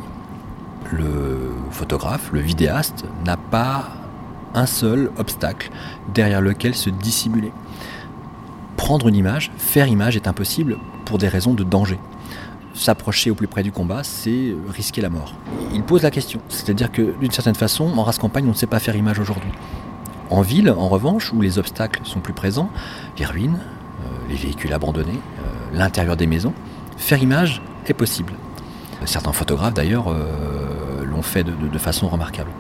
Le 0.90 1.52
photographe, 1.70 2.30
le 2.32 2.40
vidéaste, 2.40 3.04
n'a 3.24 3.36
pas 3.36 3.90
un 4.55 4.67
seul 4.67 5.10
obstacle 5.19 5.70
derrière 6.12 6.40
lequel 6.40 6.74
se 6.74 6.90
dissimuler. 6.90 7.52
Prendre 8.76 9.06
une 9.08 9.14
image, 9.14 9.52
faire 9.56 9.86
image 9.86 10.17
est 10.17 10.26
impossible 10.26 10.79
pour 11.05 11.19
des 11.19 11.29
raisons 11.29 11.55
de 11.55 11.62
danger. 11.62 11.98
S'approcher 12.74 13.31
au 13.31 13.34
plus 13.34 13.46
près 13.46 13.62
du 13.62 13.70
combat, 13.70 14.02
c'est 14.02 14.55
risquer 14.69 15.00
la 15.00 15.10
mort. 15.10 15.34
Il 15.74 15.82
pose 15.82 16.02
la 16.02 16.10
question, 16.10 16.40
c'est-à-dire 16.48 16.90
que 16.90 17.14
d'une 17.20 17.31
certaine 17.31 17.55
façon, 17.55 17.84
en 17.96 18.02
race 18.02 18.19
campagne, 18.19 18.46
on 18.46 18.50
ne 18.50 18.55
sait 18.55 18.67
pas 18.67 18.81
faire 18.81 18.96
image 18.96 19.19
aujourd'hui. 19.19 19.50
En 20.31 20.43
ville, 20.43 20.70
en 20.70 20.88
revanche, 20.88 21.32
où 21.32 21.40
les 21.40 21.58
obstacles 21.58 22.00
sont 22.05 22.20
plus 22.20 22.32
présents, 22.32 22.70
les 23.19 23.26
ruines, 23.26 23.58
euh, 23.58 24.29
les 24.29 24.36
véhicules 24.36 24.72
abandonnés, 24.72 25.19
l'intérieur 25.72 26.17
des 26.17 26.27
maisons, 26.27 26.53
faire 26.96 27.22
image 27.22 27.62
est 27.86 27.94
possible. 27.94 28.32
Certains 29.06 29.32
photographes 29.32 29.74
d'ailleurs 29.74 30.08
euh, 30.08 31.05
l'ont 31.05 31.22
fait 31.22 31.44
de, 31.44 31.79
façon 31.79 32.08
remarquable. 32.08 32.50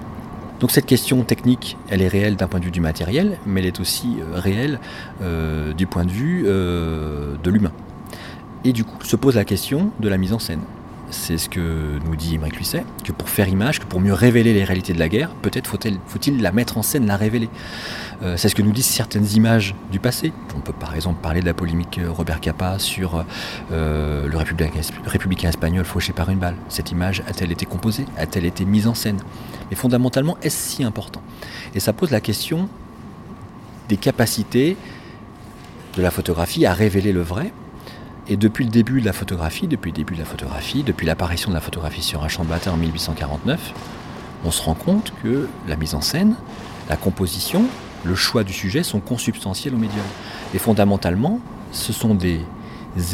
Donc 0.58 0.70
cette 0.70 0.86
question 0.86 1.22
technique, 1.22 1.76
elle 1.88 2.02
est 2.02 2.08
réelle 2.08 2.36
d'un 2.36 2.46
point 2.46 2.60
de 2.60 2.64
vue 2.64 2.70
du 2.70 2.80
matériel, 2.80 3.38
mais 3.46 3.60
elle 3.60 3.66
est 3.66 3.80
aussi 3.80 4.16
euh, 4.20 4.38
réelle 4.38 4.78
euh, 5.22 5.72
du 5.74 5.86
point 5.86 6.04
de 6.04 6.10
vue 6.10 6.44
de 6.44 7.50
l'humain. 7.50 7.72
Et 8.64 8.72
du 8.72 8.84
coup 8.84 9.02
se 9.04 9.16
pose 9.16 9.36
la 9.36 9.44
question 9.44 9.90
de 10.00 10.08
la 10.08 10.18
mise 10.18 10.32
en 10.32 10.38
scène. 10.38 10.60
C'est 11.10 11.38
ce 11.38 11.48
que 11.48 11.98
nous 12.04 12.16
dit 12.16 12.36
Émeric 12.36 12.56
Luisset, 12.56 12.84
que 13.04 13.12
pour 13.12 13.28
faire 13.28 13.48
image, 13.48 13.80
que 13.80 13.84
pour 13.84 14.00
mieux 14.00 14.12
révéler 14.12 14.54
les 14.54 14.64
réalités 14.64 14.92
de 14.92 14.98
la 14.98 15.08
guerre, 15.08 15.30
peut-être 15.42 15.66
faut-il 15.66 16.40
la 16.40 16.52
mettre 16.52 16.78
en 16.78 16.82
scène, 16.82 17.06
la 17.06 17.16
révéler. 17.16 17.48
Euh, 18.22 18.36
c'est 18.36 18.48
ce 18.48 18.54
que 18.54 18.62
nous 18.62 18.72
disent 18.72 18.86
certaines 18.86 19.26
images 19.34 19.74
du 19.90 19.98
passé. 19.98 20.32
On 20.56 20.60
peut 20.60 20.72
par 20.72 20.94
exemple 20.94 21.20
parler 21.20 21.40
de 21.40 21.46
la 21.46 21.54
polémique 21.54 21.98
euh, 21.98 22.10
Robert 22.10 22.40
Capa 22.40 22.78
sur 22.78 23.24
euh, 23.72 24.28
le 24.28 24.36
républicain, 24.36 25.48
espagnol 25.48 25.84
fauché 25.84 26.12
par 26.12 26.30
une 26.30 26.38
balle. 26.38 26.56
Cette 26.68 26.90
image 26.90 27.22
a-t-elle 27.26 27.50
été 27.50 27.66
composée? 27.66 28.04
A-t-elle 28.16 28.44
été 28.44 28.64
mise 28.64 28.86
en 28.86 28.94
scène? 28.94 29.18
Mais 29.70 29.76
fondamentalement, 29.76 30.36
est-ce 30.42 30.76
si 30.76 30.84
important? 30.84 31.22
Et 31.74 31.80
ça 31.80 31.92
pose 31.92 32.10
la 32.10 32.20
question 32.20 32.68
des 33.88 33.96
capacités 33.96 34.76
de 35.96 36.02
la 36.02 36.10
photographie 36.10 36.66
à 36.66 36.72
révéler 36.72 37.12
le 37.12 37.22
vrai 37.22 37.52
et 38.28 38.36
depuis 38.36 38.64
le 38.64 38.70
début 38.70 39.00
de 39.00 39.06
la 39.06 39.12
photographie, 39.12 39.66
depuis 39.66 39.90
le 39.90 39.96
début 39.96 40.14
de 40.14 40.20
la 40.20 40.24
photographie, 40.24 40.82
depuis 40.82 41.06
l'apparition 41.06 41.50
de 41.50 41.54
la 41.54 41.60
photographie 41.60 42.02
sur 42.02 42.22
un 42.22 42.28
champ 42.28 42.44
de 42.44 42.48
bataille 42.48 42.72
en 42.72 42.76
1849, 42.76 43.72
on 44.44 44.50
se 44.50 44.62
rend 44.62 44.74
compte 44.74 45.12
que 45.22 45.48
la 45.68 45.76
mise 45.76 45.94
en 45.94 46.00
scène, 46.00 46.34
la 46.88 46.96
composition, 46.96 47.64
le 48.04 48.14
choix 48.14 48.44
du 48.44 48.52
sujet 48.52 48.82
sont 48.82 49.00
consubstantiels 49.00 49.74
au 49.74 49.78
médium. 49.78 50.04
Et 50.54 50.58
fondamentalement, 50.58 51.40
ce 51.72 51.92
sont 51.92 52.14
des 52.14 52.40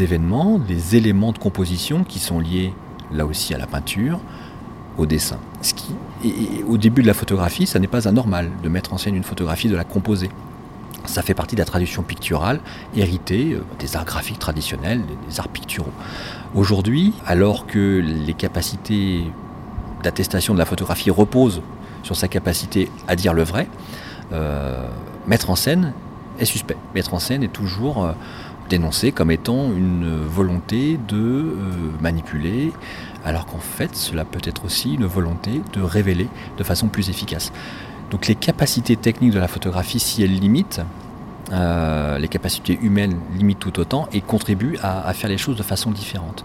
événements, 0.00 0.58
des 0.58 0.96
éléments 0.96 1.32
de 1.32 1.38
composition 1.38 2.04
qui 2.04 2.18
sont 2.18 2.38
liés 2.38 2.72
là 3.12 3.26
aussi 3.26 3.54
à 3.54 3.58
la 3.58 3.66
peinture, 3.66 4.20
au 4.98 5.06
dessin. 5.06 5.38
Au 6.68 6.78
début 6.78 7.02
de 7.02 7.06
la 7.06 7.14
photographie, 7.14 7.66
ça 7.66 7.78
n'est 7.78 7.86
pas 7.86 8.08
anormal 8.08 8.50
de 8.62 8.68
mettre 8.68 8.92
en 8.92 8.98
scène 8.98 9.14
une 9.14 9.24
photographie, 9.24 9.68
de 9.68 9.76
la 9.76 9.84
composer. 9.84 10.30
Ça 11.06 11.22
fait 11.22 11.34
partie 11.34 11.54
de 11.54 11.60
la 11.60 11.64
tradition 11.64 12.02
picturale 12.02 12.60
héritée 12.94 13.52
euh, 13.52 13.64
des 13.78 13.96
arts 13.96 14.04
graphiques 14.04 14.38
traditionnels, 14.38 15.02
des 15.28 15.40
arts 15.40 15.48
picturaux. 15.48 15.92
Aujourd'hui, 16.54 17.14
alors 17.26 17.66
que 17.66 18.00
les 18.04 18.34
capacités 18.34 19.24
d'attestation 20.02 20.52
de 20.54 20.58
la 20.58 20.64
photographie 20.64 21.10
reposent 21.10 21.62
sur 22.02 22.16
sa 22.16 22.28
capacité 22.28 22.90
à 23.08 23.16
dire 23.16 23.34
le 23.34 23.42
vrai, 23.42 23.68
euh, 24.32 24.86
mettre 25.26 25.50
en 25.50 25.56
scène 25.56 25.92
est 26.38 26.44
suspect. 26.44 26.76
Mettre 26.94 27.14
en 27.14 27.18
scène 27.18 27.42
est 27.42 27.52
toujours 27.52 28.04
euh, 28.04 28.12
dénoncé 28.68 29.12
comme 29.12 29.30
étant 29.30 29.72
une 29.72 30.24
volonté 30.26 30.98
de 31.08 31.56
manipuler, 32.00 32.72
alors 33.24 33.46
qu'en 33.46 33.58
fait 33.58 33.94
cela 33.94 34.24
peut 34.24 34.40
être 34.42 34.64
aussi 34.64 34.94
une 34.94 35.06
volonté 35.06 35.62
de 35.72 35.80
révéler 35.80 36.28
de 36.58 36.64
façon 36.64 36.88
plus 36.88 37.08
efficace. 37.08 37.52
Donc 38.10 38.26
les 38.26 38.34
capacités 38.34 38.96
techniques 38.96 39.32
de 39.32 39.38
la 39.38 39.48
photographie, 39.48 39.98
si 39.98 40.22
elles 40.22 40.38
limitent, 40.38 40.80
euh, 41.52 42.18
les 42.18 42.28
capacités 42.28 42.78
humaines 42.82 43.18
limitent 43.36 43.60
tout 43.60 43.78
autant 43.78 44.08
et 44.12 44.20
contribuent 44.20 44.78
à, 44.82 45.12
faire 45.12 45.30
les 45.30 45.38
choses 45.38 45.56
de 45.56 45.62
façon 45.62 45.90
différente. 45.90 46.44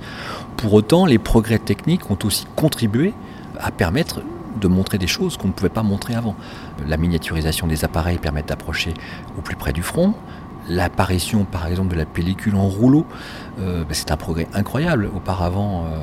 Pour 0.58 0.74
autant, 0.74 1.06
les 1.06 1.18
progrès 1.18 1.60
techniques 1.60 2.10
ont 2.12 2.18
aussi 2.24 2.46
contribué 2.56 3.14
à 3.60 3.72
permettre 3.72 4.22
de 4.60 4.68
montrer 4.68 4.98
des 4.98 5.08
choses 5.08 5.38
qu'on 5.38 5.48
ne 5.48 5.54
pouvait 5.54 5.70
pas 5.70 5.84
montrer 5.84 6.14
avant. 6.14 6.36
La 6.88 6.98
miniaturisation 6.98 7.68
des 7.68 7.84
appareils 7.84 8.18
permet 8.18 8.44
d'approcher 8.44 8.94
au 9.38 9.42
plus 9.42 9.56
près 9.56 9.74
du 9.74 9.82
front. 9.82 10.14
L'apparition, 10.70 11.46
par 11.46 11.66
exemple, 11.68 11.90
de 11.90 11.96
la 11.96 12.06
pellicule 12.06 12.56
en 12.56 12.68
rouleau, 12.68 13.06
euh, 13.60 13.84
ben, 13.84 13.94
c'est 13.94 14.12
un 14.12 14.18
progrès 14.18 14.48
incroyable. 14.54 15.10
Auparavant, 15.16 15.86
euh, 15.86 15.98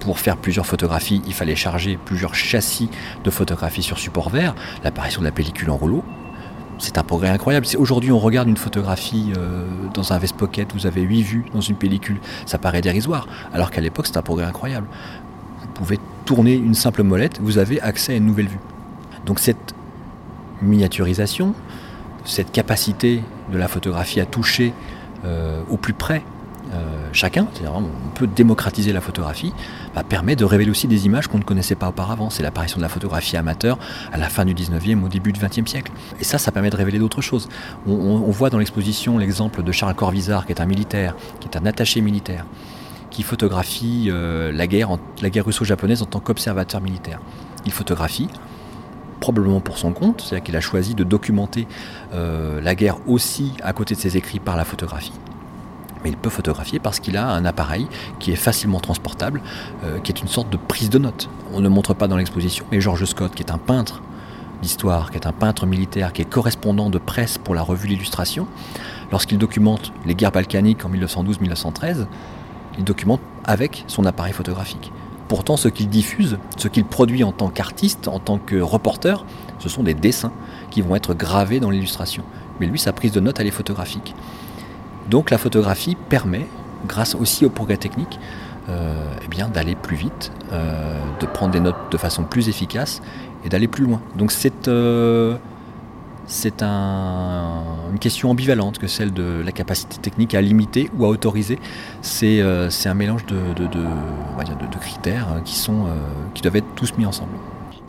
pour 0.00 0.18
faire 0.18 0.36
plusieurs 0.36 0.66
photographies, 0.66 1.22
il 1.26 1.34
fallait 1.34 1.56
charger 1.56 1.98
plusieurs 2.04 2.34
châssis 2.34 2.88
de 3.24 3.30
photographies 3.30 3.82
sur 3.82 3.98
support 3.98 4.30
vert. 4.30 4.54
L'apparition 4.84 5.20
de 5.20 5.26
la 5.26 5.32
pellicule 5.32 5.70
en 5.70 5.76
rouleau, 5.76 6.04
c'est 6.78 6.98
un 6.98 7.02
progrès 7.02 7.28
incroyable. 7.28 7.66
Aujourd'hui, 7.78 8.12
on 8.12 8.18
regarde 8.18 8.48
une 8.48 8.56
photographie 8.56 9.32
euh, 9.36 9.66
dans 9.94 10.12
un 10.12 10.18
Vest 10.18 10.36
Pocket, 10.36 10.72
vous 10.72 10.86
avez 10.86 11.02
8 11.02 11.22
vues 11.22 11.44
dans 11.52 11.60
une 11.60 11.76
pellicule, 11.76 12.18
ça 12.46 12.58
paraît 12.58 12.80
dérisoire, 12.80 13.26
alors 13.52 13.70
qu'à 13.70 13.80
l'époque, 13.80 14.06
c'est 14.06 14.16
un 14.16 14.22
progrès 14.22 14.46
incroyable. 14.46 14.86
Vous 15.60 15.68
pouvez 15.74 15.98
tourner 16.24 16.54
une 16.54 16.74
simple 16.74 17.02
molette, 17.02 17.40
vous 17.40 17.58
avez 17.58 17.80
accès 17.80 18.12
à 18.12 18.16
une 18.16 18.26
nouvelle 18.26 18.48
vue. 18.48 18.60
Donc 19.26 19.40
cette 19.40 19.74
miniaturisation, 20.62 21.54
cette 22.24 22.52
capacité 22.52 23.22
de 23.52 23.58
la 23.58 23.68
photographie 23.68 24.20
à 24.20 24.26
toucher 24.26 24.72
euh, 25.24 25.62
au 25.68 25.76
plus 25.76 25.94
près 25.94 26.22
chacun, 27.12 27.48
c'est-à-dire 27.52 27.74
on 27.74 28.10
peut 28.14 28.26
démocratiser 28.26 28.92
la 28.92 29.00
photographie, 29.00 29.52
bah, 29.94 30.02
permet 30.02 30.36
de 30.36 30.44
révéler 30.44 30.70
aussi 30.70 30.86
des 30.86 31.06
images 31.06 31.26
qu'on 31.26 31.38
ne 31.38 31.44
connaissait 31.44 31.74
pas 31.74 31.88
auparavant. 31.88 32.30
C'est 32.30 32.42
l'apparition 32.42 32.78
de 32.78 32.82
la 32.82 32.88
photographie 32.88 33.36
amateur 33.36 33.78
à 34.12 34.18
la 34.18 34.28
fin 34.28 34.44
du 34.44 34.54
19e, 34.54 35.02
au 35.04 35.08
début 35.08 35.32
du 35.32 35.40
20e 35.40 35.66
siècle. 35.66 35.92
Et 36.20 36.24
ça, 36.24 36.38
ça 36.38 36.52
permet 36.52 36.70
de 36.70 36.76
révéler 36.76 36.98
d'autres 36.98 37.22
choses. 37.22 37.48
On, 37.86 38.18
voit 38.30 38.50
dans 38.50 38.58
l'exposition 38.58 39.18
l'exemple 39.18 39.62
de 39.62 39.72
Charles 39.72 39.94
Corvisart, 39.94 40.46
qui 40.46 40.52
est 40.52 40.60
un 40.60 40.66
militaire, 40.66 41.16
qui 41.40 41.48
est 41.48 41.56
un 41.56 41.66
attaché 41.66 42.00
militaire, 42.00 42.44
qui 43.10 43.22
photographie 43.22 44.08
euh, 44.08 44.52
la 44.52 44.66
guerre, 44.66 44.90
la 45.22 45.30
guerre 45.30 45.46
russo-japonaise 45.46 46.02
en 46.02 46.06
tant 46.06 46.20
qu'observateur 46.20 46.80
militaire. 46.80 47.20
Il 47.66 47.72
photographie, 47.72 48.28
probablement 49.20 49.60
pour 49.60 49.78
son 49.78 49.92
compte, 49.92 50.20
c'est-à-dire 50.20 50.44
qu'il 50.44 50.56
a 50.56 50.60
choisi 50.60 50.94
de 50.94 51.04
documenter 51.04 51.66
euh, 52.12 52.60
la 52.60 52.74
guerre 52.74 52.98
aussi 53.08 53.54
à 53.62 53.72
côté 53.72 53.94
de 53.94 54.00
ses 54.00 54.16
écrits 54.16 54.38
par 54.38 54.56
la 54.56 54.64
photographie 54.64 55.12
mais 56.02 56.10
il 56.10 56.16
peut 56.16 56.30
photographier 56.30 56.78
parce 56.78 57.00
qu'il 57.00 57.16
a 57.16 57.28
un 57.28 57.44
appareil 57.44 57.86
qui 58.18 58.32
est 58.32 58.36
facilement 58.36 58.80
transportable, 58.80 59.42
euh, 59.84 59.98
qui 60.00 60.12
est 60.12 60.20
une 60.20 60.28
sorte 60.28 60.50
de 60.50 60.56
prise 60.56 60.90
de 60.90 60.98
notes. 60.98 61.28
On 61.52 61.60
ne 61.60 61.68
montre 61.68 61.94
pas 61.94 62.08
dans 62.08 62.16
l'exposition, 62.16 62.64
mais 62.70 62.80
George 62.80 63.04
Scott, 63.04 63.34
qui 63.34 63.42
est 63.42 63.50
un 63.50 63.58
peintre 63.58 64.02
d'histoire, 64.62 65.10
qui 65.10 65.16
est 65.16 65.26
un 65.26 65.32
peintre 65.32 65.66
militaire, 65.66 66.12
qui 66.12 66.22
est 66.22 66.28
correspondant 66.28 66.90
de 66.90 66.98
presse 66.98 67.38
pour 67.38 67.54
la 67.54 67.62
revue 67.62 67.88
L'Illustration, 67.88 68.46
lorsqu'il 69.10 69.38
documente 69.38 69.92
les 70.04 70.14
guerres 70.14 70.32
balkaniques 70.32 70.84
en 70.84 70.90
1912-1913, 70.90 72.06
il 72.76 72.84
documente 72.84 73.20
avec 73.44 73.84
son 73.86 74.04
appareil 74.04 74.32
photographique. 74.32 74.92
Pourtant, 75.28 75.56
ce 75.56 75.68
qu'il 75.68 75.88
diffuse, 75.88 76.38
ce 76.56 76.68
qu'il 76.68 76.84
produit 76.84 77.22
en 77.22 77.32
tant 77.32 77.48
qu'artiste, 77.48 78.08
en 78.08 78.18
tant 78.18 78.38
que 78.38 78.56
reporter, 78.56 79.26
ce 79.58 79.68
sont 79.68 79.82
des 79.82 79.94
dessins 79.94 80.32
qui 80.70 80.80
vont 80.80 80.96
être 80.96 81.14
gravés 81.14 81.60
dans 81.60 81.70
l'illustration. 81.70 82.22
Mais 82.60 82.66
lui, 82.66 82.78
sa 82.78 82.92
prise 82.92 83.12
de 83.12 83.20
notes, 83.20 83.38
elle 83.38 83.46
est 83.46 83.52
photographique. 83.52 84.14
Donc 85.08 85.30
la 85.30 85.38
photographie 85.38 85.96
permet, 86.08 86.46
grâce 86.86 87.14
aussi 87.14 87.44
au 87.44 87.50
progrès 87.50 87.76
technique, 87.76 88.18
euh, 88.68 88.92
eh 89.24 89.28
bien 89.28 89.48
d'aller 89.48 89.74
plus 89.74 89.96
vite, 89.96 90.30
euh, 90.52 90.98
de 91.20 91.26
prendre 91.26 91.52
des 91.52 91.60
notes 91.60 91.90
de 91.90 91.96
façon 91.96 92.24
plus 92.24 92.50
efficace 92.50 93.00
et 93.44 93.48
d'aller 93.48 93.68
plus 93.68 93.84
loin. 93.84 94.02
Donc 94.16 94.30
c'est 94.30 94.68
euh, 94.68 95.36
c'est 96.26 96.62
une 96.62 97.98
question 97.98 98.30
ambivalente 98.30 98.78
que 98.78 98.86
celle 98.86 99.14
de 99.14 99.40
la 99.42 99.50
capacité 99.50 99.96
technique 99.96 100.34
à 100.34 100.42
limiter 100.42 100.90
ou 100.98 101.06
à 101.06 101.08
autoriser. 101.08 101.58
C'est 102.02 102.42
un 102.42 102.94
mélange 102.94 103.24
de, 103.24 103.54
de, 103.54 104.78
critères 104.78 105.28
hein, 105.32 105.40
qui, 105.42 105.54
sont, 105.54 105.86
qui 106.34 106.42
doivent 106.42 106.56
être 106.56 106.74
tous 106.74 106.92
mis 106.98 107.06
ensemble. 107.06 107.32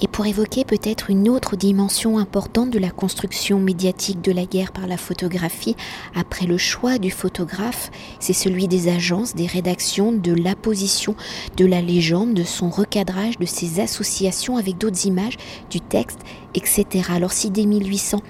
Et 0.02 0.08
pour 0.08 0.26
évoquer 0.26 0.64
peut-être 0.64 1.10
une 1.10 1.28
autre 1.28 1.58
dimension 1.58 2.18
importante 2.20 2.70
de 2.70 2.80
la 2.80 2.90
construction 2.90 3.60
médiatique 3.60 4.22
de 4.22 4.32
la 4.32 4.46
guerre 4.46 4.72
par 4.72 4.88
la 4.88 4.96
photographie, 4.96 5.76
après 6.16 6.46
le 6.46 6.58
choix 6.58 6.98
du 6.98 7.12
photographe, 7.12 7.92
c'est 8.20 8.34
celui 8.34 8.70
des 8.70 8.88
agences, 8.88 9.36
des 9.36 9.46
rédactions, 9.46 10.14
de 10.14 10.32
l'apposition 10.32 11.16
de 11.58 11.66
la 11.66 11.82
légende, 11.82 12.34
de 12.34 12.44
son 12.44 12.70
recadrage, 12.70 13.38
de 13.40 13.46
ses 13.46 13.82
associations 13.82 14.56
avec 14.56 14.78
d'autres 14.78 15.06
images, 15.06 15.38
du 15.70 15.82
texte, 15.82 16.20
etc. 16.54 17.10
Alors 17.10 17.34
si 17.34 17.50
dès 17.50 17.66
1800, 17.66 18.22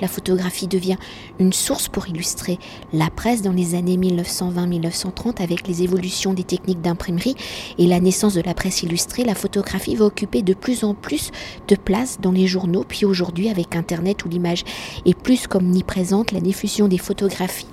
la 0.00 0.08
photographie 0.08 0.68
devient 0.68 0.96
une 1.40 1.52
source 1.52 1.88
pour 1.88 2.08
illustrer 2.08 2.58
la 2.92 3.10
presse 3.10 3.42
dans 3.42 3.52
les 3.52 3.74
années 3.74 3.96
1920-1930 3.96 5.42
avec 5.42 5.66
les 5.66 5.82
évolutions 5.82 6.34
des 6.34 6.44
techniques 6.44 6.80
d'imprimerie 6.80 7.34
et 7.76 7.86
la 7.86 7.98
naissance 7.98 8.34
de 8.34 8.40
la 8.42 8.54
presse 8.54 8.84
illustrée. 8.84 9.24
La 9.24 9.34
photographie 9.34 9.96
va 9.96 10.04
occuper 10.04 10.42
de 10.42 10.54
plus 10.54 10.84
en 10.84 10.94
plus 10.94 11.32
de 11.66 11.74
place 11.74 12.18
dans 12.20 12.30
les 12.30 12.46
journaux, 12.46 12.84
puis 12.86 13.04
aujourd'hui 13.04 13.48
avec 13.48 13.74
Internet 13.74 14.24
où 14.24 14.28
l'image 14.28 14.62
est 15.04 15.18
plus 15.18 15.46
omniprésente, 15.52 16.30
la 16.30 16.40
diffusion 16.40 16.86
des 16.86 16.98
photographies 16.98 17.66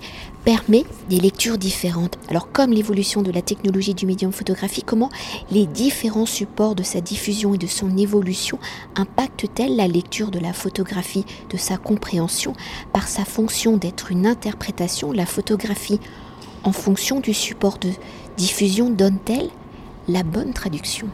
permet 0.44 0.86
des 1.10 1.20
lectures 1.20 1.58
différentes. 1.58 2.18
Alors 2.30 2.52
comme 2.52 2.72
l'évolution 2.72 3.22
de 3.22 3.32
la 3.32 3.42
technologie 3.42 3.94
du 3.94 4.06
médium 4.06 4.32
photographique, 4.32 4.86
comment 4.86 5.10
les 5.52 5.66
différents 5.66 6.26
supports 6.26 6.76
de 6.76 6.84
sa 6.84 7.02
diffusion 7.02 7.54
et 7.54 7.58
de 7.58 7.68
son 7.68 7.98
évolution 7.98 8.60
impactent-elles 8.96 9.76
la 9.76 9.88
lecture 9.88 10.32
de 10.32 10.40
la 10.40 10.54
photographie, 10.54 11.26
de 11.50 11.58
sa 11.58 11.78
compréhension 11.78 12.54
Par 12.92 13.08
sa 13.08 13.26
fonction 13.26 13.78
d'être 13.78 14.12
une 14.12 14.28
interprétation, 14.28 15.12
la 15.12 15.26
photographie, 15.26 16.00
en 16.64 16.72
fonction 16.72 17.20
du 17.20 17.34
support 17.34 17.78
de 17.78 17.90
diffusion, 18.38 18.90
donne-t-elle 18.90 19.50
la 20.08 20.24
bonne 20.24 20.54
traduction? 20.54 21.08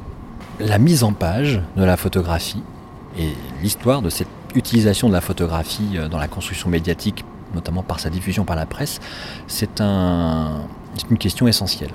La 0.60 0.78
mise 0.78 1.04
en 1.04 1.14
page 1.14 1.62
de 1.76 1.84
la 1.84 1.98
photographie 1.98 2.62
et 3.18 3.30
l'histoire 3.62 4.02
de 4.02 4.10
cette 4.10 4.28
utilisation 4.56 5.08
de 5.08 5.14
la 5.14 5.22
photographie 5.22 5.90
euh, 5.96 6.08
dans 6.08 6.18
la 6.18 6.28
construction 6.28 6.70
médiatique 6.70 7.24
notamment 7.54 7.84
par 7.84 8.00
sa 8.00 8.10
diffusion 8.10 8.46
par 8.46 8.56
la 8.56 8.66
presse, 8.66 9.00
c'est 9.48 9.82
un, 9.82 10.62
une 11.10 11.18
question 11.18 11.48
essentielle. 11.48 11.92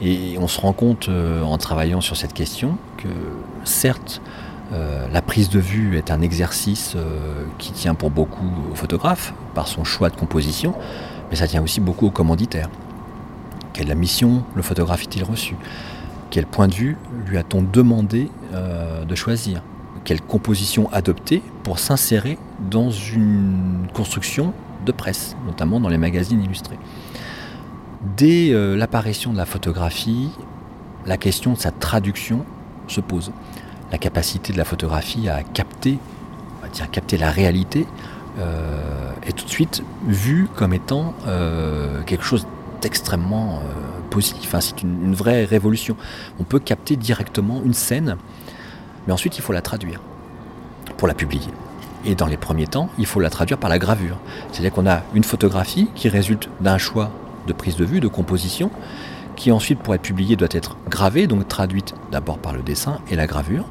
Et 0.00 0.36
on 0.38 0.48
se 0.48 0.60
rend 0.60 0.72
compte 0.72 1.08
euh, 1.08 1.42
en 1.42 1.58
travaillant 1.58 2.00
sur 2.00 2.16
cette 2.16 2.32
question 2.32 2.78
que 2.96 3.08
certes, 3.64 4.22
euh, 4.72 5.06
la 5.12 5.20
prise 5.20 5.50
de 5.50 5.58
vue 5.58 5.98
est 5.98 6.10
un 6.10 6.22
exercice 6.22 6.94
euh, 6.96 7.44
qui 7.58 7.72
tient 7.72 7.94
pour 7.94 8.10
beaucoup 8.10 8.50
au 8.72 8.74
photographe 8.74 9.34
par 9.54 9.68
son 9.68 9.84
choix 9.84 10.08
de 10.08 10.16
composition, 10.16 10.74
mais 11.28 11.36
ça 11.36 11.46
tient 11.46 11.62
aussi 11.62 11.80
beaucoup 11.80 12.06
au 12.06 12.10
commanditaire. 12.10 12.70
Quelle 13.74 13.94
mission? 13.94 14.42
Le 14.54 14.62
photographe 14.62 15.02
est-il 15.02 15.22
reçu? 15.22 15.56
Quel 16.30 16.46
point 16.46 16.68
de 16.68 16.74
vue 16.74 16.96
lui 17.26 17.36
a-t-on 17.38 17.62
demandé 17.62 18.30
de 18.52 19.14
choisir? 19.14 19.62
Quelle 20.10 20.20
composition 20.20 20.92
adopter 20.92 21.40
pour 21.62 21.78
s'insérer 21.78 22.36
dans 22.68 22.90
une 22.90 23.86
construction 23.94 24.52
de 24.84 24.90
presse, 24.90 25.36
notamment 25.46 25.78
dans 25.78 25.88
les 25.88 25.98
magazines 25.98 26.42
illustrés. 26.42 26.80
Dès 28.16 28.50
euh, 28.50 28.74
l'apparition 28.74 29.32
de 29.32 29.36
la 29.36 29.46
photographie, 29.46 30.30
la 31.06 31.16
question 31.16 31.52
de 31.52 31.58
sa 31.60 31.70
traduction 31.70 32.44
se 32.88 33.00
pose. 33.00 33.30
La 33.92 33.98
capacité 33.98 34.52
de 34.52 34.58
la 34.58 34.64
photographie 34.64 35.28
à 35.28 35.44
capter, 35.44 36.00
on 36.58 36.66
va 36.66 36.72
dire 36.72 36.90
capter 36.90 37.16
la 37.16 37.30
réalité, 37.30 37.86
euh, 38.40 39.12
est 39.22 39.36
tout 39.36 39.44
de 39.44 39.50
suite 39.50 39.84
vue 40.08 40.48
comme 40.56 40.72
étant 40.72 41.14
euh, 41.28 42.02
quelque 42.02 42.24
chose 42.24 42.48
d'extrêmement 42.82 43.62
positif. 44.10 44.56
c'est 44.58 44.82
une, 44.82 45.14
vraie 45.14 45.44
révolution. 45.44 45.96
On 46.40 46.42
peut 46.42 46.58
capter 46.58 46.96
directement 46.96 47.62
une 47.64 47.74
scène 47.74 48.16
mais 49.06 49.12
ensuite, 49.12 49.38
il 49.38 49.42
faut 49.42 49.52
la 49.52 49.62
traduire 49.62 50.00
pour 50.96 51.08
la 51.08 51.14
publier. 51.14 51.50
Et 52.04 52.14
dans 52.14 52.26
les 52.26 52.36
premiers 52.36 52.66
temps, 52.66 52.88
il 52.98 53.06
faut 53.06 53.20
la 53.20 53.30
traduire 53.30 53.58
par 53.58 53.70
la 53.70 53.78
gravure. 53.78 54.18
C'est-à-dire 54.50 54.72
qu'on 54.72 54.86
a 54.86 55.02
une 55.14 55.24
photographie 55.24 55.88
qui 55.94 56.08
résulte 56.08 56.48
d'un 56.60 56.78
choix 56.78 57.10
de 57.46 57.52
prise 57.52 57.76
de 57.76 57.84
vue, 57.84 58.00
de 58.00 58.08
composition, 58.08 58.70
qui 59.36 59.52
ensuite, 59.52 59.78
pour 59.78 59.94
être 59.94 60.02
publiée, 60.02 60.36
doit 60.36 60.48
être 60.50 60.76
gravée, 60.88 61.26
donc 61.26 61.48
traduite 61.48 61.94
d'abord 62.10 62.38
par 62.38 62.52
le 62.52 62.62
dessin 62.62 62.98
et 63.10 63.16
la 63.16 63.26
gravure. 63.26 63.64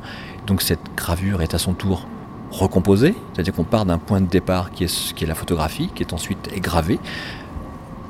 Donc 0.48 0.62
cette 0.62 0.79
gravure 0.95 1.41
est 1.41 1.53
à 1.53 1.59
son 1.59 1.74
tour 1.74 2.07
recomposée, 2.51 3.15
c'est-à-dire 3.33 3.53
qu'on 3.53 3.63
part 3.63 3.86
d'un 3.86 4.00
point 4.00 4.21
de 4.21 4.25
départ 4.25 4.71
qui 4.71 4.83
est, 4.83 5.27
la 5.27 5.36
photographie, 5.36 5.89
qui 5.93 6.03
est 6.03 6.13
ensuite 6.13 6.50
gravée. 6.59 7.00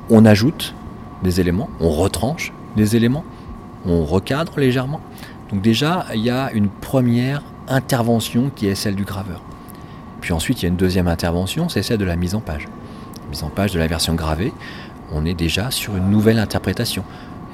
On 0.08 0.24
ajoute 0.24 0.74
des 1.22 1.40
éléments, 1.40 1.68
on 1.80 1.90
retranche 1.90 2.52
des 2.76 2.96
éléments, 2.96 3.24
on 3.84 4.04
recadre 4.04 4.58
légèrement. 4.58 5.00
Donc 5.52 5.62
déjà, 5.62 6.06
il 6.14 6.20
y 6.20 6.30
a 6.30 6.52
une 6.52 6.68
première 6.68 7.42
intervention 7.68 8.50
qui 8.54 8.66
est 8.66 8.74
celle 8.74 8.94
du 8.94 9.04
graveur. 9.04 9.42
Puis 10.20 10.32
ensuite, 10.32 10.60
il 10.60 10.64
y 10.64 10.66
a 10.66 10.68
une 10.68 10.76
deuxième 10.76 11.08
intervention, 11.08 11.68
c'est 11.68 11.82
celle 11.82 11.98
de 11.98 12.04
la 12.04 12.16
mise 12.16 12.34
en 12.34 12.40
page. 12.40 12.68
mise 13.30 13.42
en 13.42 13.48
page 13.48 13.72
de 13.72 13.78
la 13.78 13.86
version 13.86 14.14
gravée, 14.14 14.52
on 15.12 15.24
est 15.24 15.34
déjà 15.34 15.70
sur 15.70 15.96
une 15.96 16.10
nouvelle 16.10 16.38
interprétation. 16.38 17.04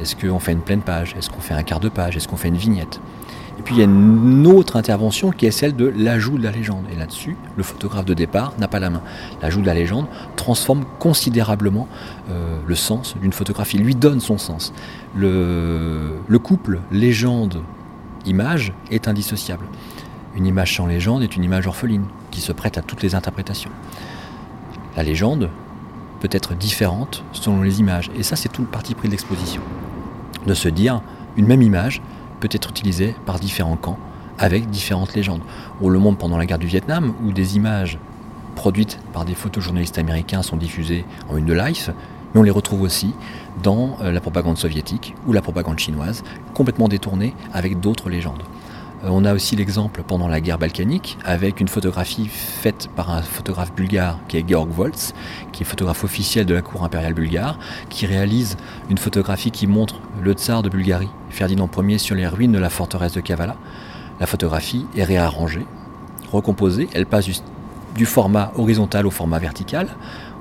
Est-ce 0.00 0.14
qu'on 0.16 0.38
fait 0.38 0.52
une 0.52 0.60
pleine 0.60 0.82
page? 0.82 1.14
Est-ce 1.16 1.30
qu'on 1.30 1.40
fait 1.40 1.54
un 1.54 1.62
quart 1.62 1.80
de 1.80 1.88
page? 1.88 2.16
Est-ce 2.16 2.28
qu'on 2.28 2.36
fait 2.36 2.48
une 2.48 2.56
vignette? 2.56 3.00
Et 3.58 3.62
puis 3.62 3.76
il 3.76 3.78
y 3.78 3.80
a 3.80 3.84
une 3.84 4.46
autre 4.46 4.76
intervention 4.76 5.30
qui 5.30 5.46
est 5.46 5.50
celle 5.50 5.74
de 5.74 5.86
l'ajout 5.86 6.36
de 6.36 6.42
la 6.42 6.50
légende. 6.50 6.84
Et 6.92 6.96
là-dessus, 6.96 7.36
le 7.56 7.62
photographe 7.62 8.04
de 8.04 8.12
départ 8.12 8.52
n'a 8.58 8.68
pas 8.68 8.80
la 8.80 8.90
main. 8.90 9.00
L'ajout 9.40 9.62
de 9.62 9.66
la 9.66 9.72
légende 9.72 10.06
transforme 10.36 10.84
considérablement 10.98 11.88
euh, 12.30 12.58
le 12.66 12.74
sens 12.74 13.16
d'une 13.22 13.32
photographie, 13.32 13.78
lui 13.78 13.94
donne 13.94 14.20
son 14.20 14.36
sens. 14.36 14.74
Le, 15.14 16.18
le 16.28 16.38
couple 16.38 16.80
légende-image 18.26 18.72
est 18.90 19.06
indissociable. 19.06 19.66
Une 20.34 20.46
image 20.46 20.76
sans 20.76 20.86
légende 20.86 21.22
est 21.22 21.36
une 21.36 21.44
image 21.44 21.66
orpheline 21.66 22.06
qui 22.32 22.40
se 22.40 22.52
prête 22.52 22.76
à 22.76 22.82
toutes 22.82 23.02
les 23.02 23.14
interprétations. 23.14 23.70
La 24.96 25.04
légende 25.04 25.48
peut 26.20 26.28
être 26.32 26.54
différente 26.54 27.22
selon 27.32 27.62
les 27.62 27.78
images. 27.78 28.10
Et 28.16 28.24
ça, 28.24 28.34
c'est 28.34 28.48
tout 28.48 28.62
le 28.62 28.68
parti 28.68 28.94
pris 28.94 29.08
de 29.08 29.12
l'exposition. 29.12 29.62
De 30.44 30.54
se 30.54 30.68
dire, 30.68 31.02
une 31.36 31.46
même 31.46 31.62
image 31.62 32.02
peut 32.40 32.48
être 32.50 32.70
utilisée 32.70 33.14
par 33.26 33.38
différents 33.38 33.76
camps 33.76 33.98
avec 34.38 34.68
différentes 34.70 35.14
légendes. 35.14 35.42
On 35.80 35.88
le 35.88 35.98
montre 35.98 36.18
pendant 36.18 36.36
la 36.36 36.46
guerre 36.46 36.58
du 36.58 36.66
Vietnam, 36.66 37.14
où 37.24 37.32
des 37.32 37.56
images 37.56 37.98
produites 38.56 38.98
par 39.12 39.24
des 39.24 39.34
photojournalistes 39.34 39.98
américains 39.98 40.42
sont 40.42 40.56
diffusées 40.56 41.04
en 41.30 41.36
une 41.36 41.46
de 41.46 41.54
life, 41.54 41.90
on 42.36 42.42
les 42.42 42.50
retrouve 42.50 42.82
aussi 42.82 43.14
dans 43.62 43.96
euh, 44.00 44.12
la 44.12 44.20
propagande 44.20 44.58
soviétique 44.58 45.14
ou 45.26 45.32
la 45.32 45.42
propagande 45.42 45.78
chinoise, 45.78 46.22
complètement 46.54 46.88
détournées 46.88 47.34
avec 47.52 47.80
d'autres 47.80 48.10
légendes. 48.10 48.42
Euh, 49.04 49.08
on 49.10 49.24
a 49.24 49.34
aussi 49.34 49.56
l'exemple 49.56 50.02
pendant 50.02 50.28
la 50.28 50.40
guerre 50.40 50.58
balkanique 50.58 51.18
avec 51.24 51.60
une 51.60 51.68
photographie 51.68 52.26
faite 52.26 52.88
par 52.96 53.10
un 53.10 53.22
photographe 53.22 53.72
bulgare 53.74 54.18
qui 54.28 54.38
est 54.38 54.48
Georg 54.48 54.70
Volz, 54.70 55.14
qui 55.52 55.62
est 55.62 55.66
photographe 55.66 56.04
officiel 56.04 56.46
de 56.46 56.54
la 56.54 56.62
cour 56.62 56.84
impériale 56.84 57.14
bulgare, 57.14 57.58
qui 57.88 58.06
réalise 58.06 58.56
une 58.90 58.98
photographie 58.98 59.50
qui 59.50 59.66
montre 59.66 60.00
le 60.22 60.32
tsar 60.32 60.62
de 60.62 60.68
Bulgarie, 60.68 61.10
Ferdinand 61.30 61.70
Ier, 61.78 61.98
sur 61.98 62.14
les 62.14 62.26
ruines 62.26 62.52
de 62.52 62.58
la 62.58 62.70
forteresse 62.70 63.12
de 63.12 63.20
Kavala. 63.20 63.56
La 64.18 64.26
photographie 64.26 64.86
est 64.96 65.04
réarrangée, 65.04 65.66
recomposée, 66.32 66.88
elle 66.94 67.06
passe 67.06 67.28
du, 67.94 68.06
format 68.06 68.52
horizontal 68.56 69.06
au 69.06 69.10
format 69.10 69.38
vertical. 69.38 69.88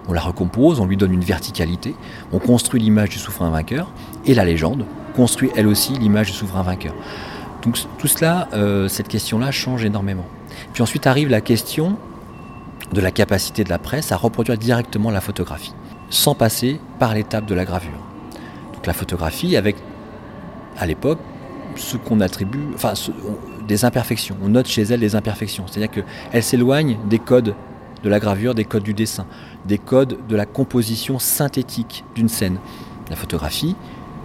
On 0.08 0.14
la 0.14 0.22
recompose, 0.22 0.80
on 0.80 0.86
lui 0.86 0.98
donne 0.98 1.14
une 1.14 1.24
verticalité, 1.24 1.96
on 2.32 2.40
construit 2.40 2.80
l'image 2.80 3.10
du 3.10 3.18
souverain 3.18 3.50
vainqueur, 3.50 3.92
et 4.26 4.34
la 4.34 4.46
légende 4.46 4.86
construit 5.16 5.50
elle 5.56 5.68
aussi 5.68 5.94
l'image 5.94 6.28
du 6.28 6.34
souverain 6.34 6.62
vainqueur. 6.62 6.94
Donc 7.64 7.80
tout 7.98 8.08
cela, 8.08 8.48
euh, 8.54 8.88
cette 8.88 9.08
question-là 9.08 9.52
change 9.52 9.84
énormément. 9.84 10.26
Puis 10.74 10.84
ensuite 10.84 11.08
arrive 11.08 11.30
la 11.30 11.42
question 11.42 11.98
de 12.94 13.02
la 13.02 13.12
capacité 13.12 13.64
de 13.64 13.70
la 13.70 13.80
presse 13.80 14.12
à 14.12 14.18
reproduire 14.18 14.58
directement 14.58 15.10
la 15.10 15.22
photographie, 15.22 15.74
sans 16.10 16.36
passer 16.36 16.80
par 17.00 17.14
l'étape 17.14 17.46
de 17.46 17.56
la 17.56 17.66
gravure. 17.66 18.00
Donc 18.74 18.86
la 18.86 18.94
photographie 18.94 19.58
avec, 19.58 19.78
à 20.78 20.86
l'époque, 20.86 21.20
ce 21.76 21.98
qu'on 21.98 22.22
attribue, 22.22 22.68
enfin 22.76 22.94
des 23.68 23.84
imperfections. 23.84 24.38
On 24.44 24.50
note 24.50 24.68
chez 24.68 24.84
elle 24.84 25.00
des 25.00 25.16
imperfections, 25.16 25.66
c'est-à-dire 25.68 25.90
qu'elle 25.90 26.44
s'éloigne 26.44 26.98
des 27.10 27.20
codes 27.20 27.56
de 28.06 28.10
la 28.10 28.22
gravure, 28.22 28.56
des 28.56 28.64
codes 28.64 28.84
du 28.84 28.94
dessin, 28.94 29.26
des 29.66 29.78
codes 29.78 30.20
de 30.30 30.36
la 30.38 30.46
composition 30.46 31.20
synthétique 31.20 32.06
d'une 32.16 32.30
scène. 32.30 32.60
La 33.10 33.18
photographie 33.18 33.76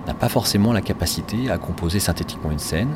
n'a 0.07 0.15
pas 0.15 0.29
forcément 0.29 0.73
la 0.73 0.83
capacité 0.83 1.51
à 1.51 1.59
composer 1.59 1.99
synthétiquement 1.99 2.53
une 2.53 2.61
scène 2.61 2.95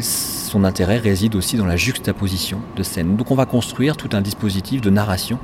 son 0.00 0.64
intérêt 0.64 0.98
réside 0.98 1.36
aussi 1.36 1.56
dans 1.56 1.66
la 1.66 1.76
juxtaposition 1.76 2.60
de 2.76 2.82
scènes. 2.82 3.16
Donc 3.16 3.30
on 3.30 3.34
va 3.34 3.46
construire 3.46 3.96
tout 3.96 4.10
un 4.12 4.20
dispositif 4.20 4.80
de 4.80 4.90
narration 4.90 5.38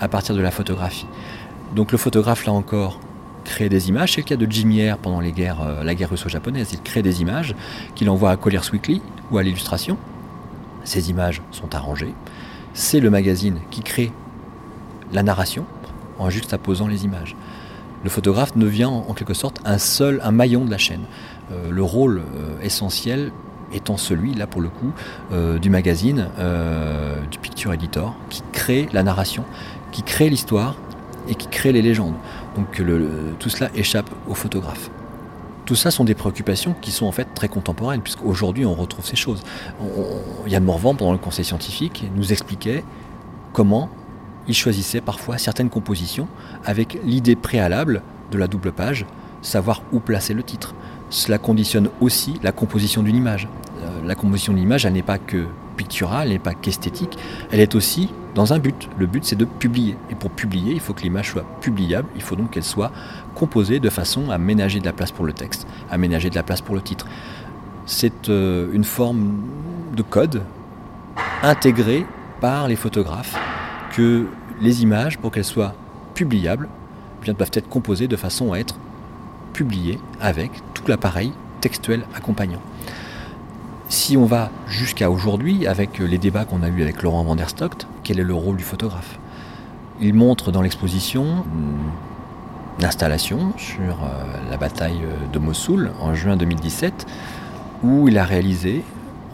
à 0.00 0.08
partir 0.08 0.34
de 0.34 0.40
la 0.40 0.50
photographie. 0.50 1.06
Donc 1.74 1.92
le 1.92 1.98
photographe, 1.98 2.46
là 2.46 2.52
encore, 2.52 3.00
crée 3.44 3.68
des 3.68 3.88
images. 3.88 4.12
C'est 4.12 4.22
le 4.22 4.26
cas 4.26 4.36
de 4.36 4.50
Jim 4.50 4.70
Yer 4.70 4.94
pendant 5.00 5.20
les 5.20 5.32
guerres, 5.32 5.62
euh, 5.62 5.84
la 5.84 5.94
guerre 5.94 6.10
russo-japonaise. 6.10 6.70
Il 6.72 6.82
crée 6.82 7.02
des 7.02 7.20
images 7.22 7.54
qu'il 7.94 8.10
envoie 8.10 8.30
à 8.30 8.36
Collier's 8.36 8.70
Weekly 8.72 9.00
ou 9.30 9.38
à 9.38 9.42
l'illustration. 9.42 9.96
Ces 10.82 11.10
images 11.10 11.42
sont 11.52 11.74
arrangées. 11.74 12.14
C'est 12.78 13.00
le 13.00 13.08
magazine 13.08 13.60
qui 13.70 13.80
crée 13.80 14.12
la 15.10 15.22
narration 15.22 15.64
en 16.18 16.28
juxtaposant 16.28 16.86
les 16.86 17.06
images. 17.06 17.34
Le 18.04 18.10
photographe 18.10 18.54
devient 18.54 18.84
en 18.84 19.14
quelque 19.14 19.32
sorte 19.32 19.62
un 19.64 19.78
seul, 19.78 20.20
un 20.22 20.30
maillon 20.30 20.66
de 20.66 20.70
la 20.70 20.76
chaîne. 20.76 21.00
Euh, 21.52 21.70
le 21.70 21.82
rôle 21.82 22.18
euh, 22.18 22.60
essentiel 22.60 23.32
étant 23.72 23.96
celui, 23.96 24.34
là 24.34 24.46
pour 24.46 24.60
le 24.60 24.68
coup, 24.68 24.92
euh, 25.32 25.58
du 25.58 25.70
magazine, 25.70 26.28
du 27.30 27.38
Picture 27.38 27.72
Editor, 27.72 28.14
qui 28.28 28.42
crée 28.52 28.90
la 28.92 29.02
narration, 29.02 29.44
qui 29.90 30.02
crée 30.02 30.28
l'histoire 30.28 30.76
et 31.30 31.34
qui 31.34 31.48
crée 31.48 31.72
les 31.72 31.80
légendes. 31.80 32.14
Donc 32.56 32.82
tout 33.38 33.48
cela 33.48 33.70
échappe 33.74 34.10
au 34.28 34.34
photographe. 34.34 34.90
Tout 35.66 35.74
ça 35.74 35.90
sont 35.90 36.04
des 36.04 36.14
préoccupations 36.14 36.74
qui 36.80 36.92
sont 36.92 37.06
en 37.06 37.12
fait 37.12 37.28
très 37.34 37.48
contemporaines, 37.48 38.00
puisqu'aujourd'hui 38.00 38.64
on 38.64 38.74
retrouve 38.74 39.04
ces 39.04 39.16
choses. 39.16 39.42
Yann 40.46 40.64
Morvan, 40.64 40.94
pendant 40.94 41.12
le 41.12 41.18
conseil 41.18 41.44
scientifique, 41.44 42.04
nous 42.14 42.32
expliquait 42.32 42.84
comment 43.52 43.90
il 44.48 44.54
choisissait 44.54 45.00
parfois 45.00 45.38
certaines 45.38 45.68
compositions 45.68 46.28
avec 46.64 46.98
l'idée 47.04 47.36
préalable 47.36 48.02
de 48.30 48.38
la 48.38 48.46
double 48.46 48.72
page, 48.72 49.06
savoir 49.42 49.82
où 49.92 49.98
placer 49.98 50.34
le 50.34 50.42
titre 50.42 50.74
cela 51.10 51.38
conditionne 51.38 51.88
aussi 52.00 52.34
la 52.42 52.52
composition 52.52 53.02
d'une 53.02 53.16
image. 53.16 53.48
Euh, 53.82 53.88
la 54.04 54.14
composition 54.14 54.52
d'une 54.52 54.62
image, 54.62 54.86
elle 54.86 54.92
n'est 54.92 55.02
pas 55.02 55.18
que 55.18 55.46
picturale, 55.76 56.28
elle 56.28 56.32
n'est 56.34 56.38
pas 56.38 56.54
qu'esthétique, 56.54 57.18
elle 57.50 57.60
est 57.60 57.74
aussi 57.74 58.10
dans 58.34 58.52
un 58.52 58.58
but. 58.58 58.88
Le 58.98 59.06
but, 59.06 59.24
c'est 59.24 59.36
de 59.36 59.44
publier. 59.44 59.96
Et 60.10 60.14
pour 60.14 60.30
publier, 60.30 60.72
il 60.72 60.80
faut 60.80 60.92
que 60.92 61.02
l'image 61.02 61.30
soit 61.30 61.44
publiable, 61.60 62.08
il 62.16 62.22
faut 62.22 62.36
donc 62.36 62.50
qu'elle 62.50 62.64
soit 62.64 62.92
composée 63.34 63.80
de 63.80 63.90
façon 63.90 64.30
à 64.30 64.38
ménager 64.38 64.80
de 64.80 64.84
la 64.84 64.92
place 64.92 65.12
pour 65.12 65.24
le 65.24 65.32
texte, 65.32 65.66
à 65.90 65.98
ménager 65.98 66.30
de 66.30 66.34
la 66.34 66.42
place 66.42 66.60
pour 66.60 66.74
le 66.74 66.82
titre. 66.82 67.06
C'est 67.86 68.28
euh, 68.28 68.68
une 68.72 68.84
forme 68.84 69.34
de 69.96 70.02
code 70.02 70.42
intégré 71.42 72.04
par 72.40 72.68
les 72.68 72.76
photographes 72.76 73.36
que 73.92 74.26
les 74.60 74.82
images, 74.82 75.18
pour 75.18 75.30
qu'elles 75.30 75.44
soient 75.44 75.74
publiables, 76.14 76.68
bien, 77.22 77.34
doivent 77.34 77.50
être 77.52 77.68
composées 77.68 78.08
de 78.08 78.16
façon 78.16 78.52
à 78.52 78.58
être 78.58 78.76
publiées 79.52 79.98
avec 80.20 80.50
l'appareil 80.86 81.32
textuel 81.60 82.04
accompagnant. 82.14 82.60
Si 83.88 84.16
on 84.16 84.24
va 84.24 84.50
jusqu'à 84.66 85.10
aujourd'hui, 85.10 85.66
avec 85.66 85.98
les 85.98 86.18
débats 86.18 86.44
qu'on 86.44 86.62
a 86.62 86.68
eus 86.68 86.82
avec 86.82 87.02
Laurent 87.02 87.22
Van 87.22 87.36
der 87.36 87.48
Stock, 87.48 87.72
quel 88.02 88.18
est 88.18 88.24
le 88.24 88.34
rôle 88.34 88.56
du 88.56 88.64
photographe? 88.64 89.18
Il 90.00 90.14
montre 90.14 90.50
dans 90.50 90.60
l'exposition 90.60 91.44
une 92.78 92.84
installation 92.84 93.52
sur 93.56 93.80
euh, 93.80 94.50
la 94.50 94.56
bataille 94.56 95.00
de 95.32 95.38
Mossoul 95.38 95.92
en 96.00 96.14
juin 96.14 96.36
2017, 96.36 97.06
où 97.84 98.08
il 98.08 98.18
a 98.18 98.24
réalisé 98.24 98.82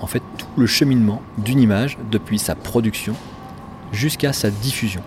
en 0.01 0.07
fait 0.07 0.23
tout 0.37 0.47
le 0.57 0.67
cheminement 0.67 1.23
d'une 1.39 1.61
image 1.61 1.97
depuis 2.11 2.39
sa 2.39 2.55
production 2.55 3.15
jusqu'à 3.93 4.33
sa 4.33 4.51
diffusion. 4.51 5.03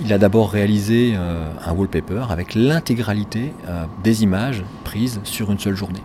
Il 0.00 0.12
a 0.12 0.18
d'abord 0.18 0.50
réalisé 0.50 1.14
euh, 1.14 1.50
un 1.64 1.72
wallpaper 1.72 2.24
avec 2.30 2.54
l'intégralité 2.54 3.52
euh, 3.68 3.84
des 4.02 4.22
images 4.22 4.64
prises 4.82 5.20
sur 5.24 5.52
une 5.52 5.58
seule 5.58 5.76
journée. 5.76 6.02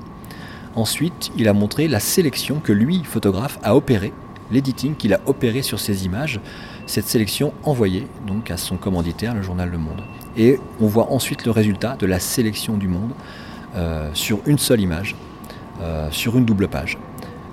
Ensuite, 0.80 1.30
il 1.38 1.50
a 1.50 1.54
montré 1.54 1.89
la 1.89 2.00
sélection 2.00 2.62
que 2.62 2.72
lui, 2.72 3.04
photographe, 3.04 3.60
a 3.63 3.76
opéré, 3.76 4.13
l'editing 4.50 4.96
qu'il 4.96 5.13
a 5.13 5.20
opéré 5.26 5.62
sur 5.62 5.78
ces 5.78 6.06
images, 6.06 6.39
cette 6.86 7.06
sélection 7.06 7.52
envoyée 7.63 8.08
donc 8.26 8.50
à 8.50 8.56
son 8.56 8.78
commanditaire, 8.78 9.36
le 9.36 9.42
journal 9.42 9.70
Le 9.70 9.78
Monde. 9.78 10.02
Et 10.38 10.58
on 10.80 10.88
voit 10.88 11.12
ensuite 11.12 11.44
le 11.46 11.52
résultat 11.52 11.98
de 12.00 12.06
la 12.06 12.20
sélection 12.20 12.78
du 12.78 12.88
Monde 12.88 13.12
euh, 13.76 14.10
sur 14.13 14.39
une 14.46 14.58
seule 14.58 14.80
image, 14.80 15.18
sur 16.12 16.38
une 16.38 16.46
double 16.46 16.70
page 16.70 16.98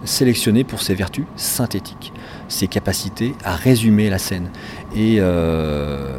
sélectionné 0.04 0.64
pour 0.64 0.82
ses 0.82 0.94
vertus 0.94 1.24
synthétiques, 1.36 2.12
ses 2.48 2.68
capacités 2.68 3.34
à 3.44 3.54
résumer 3.54 4.08
la 4.08 4.18
scène. 4.18 4.50
Et 4.94 5.16
euh, 5.18 6.18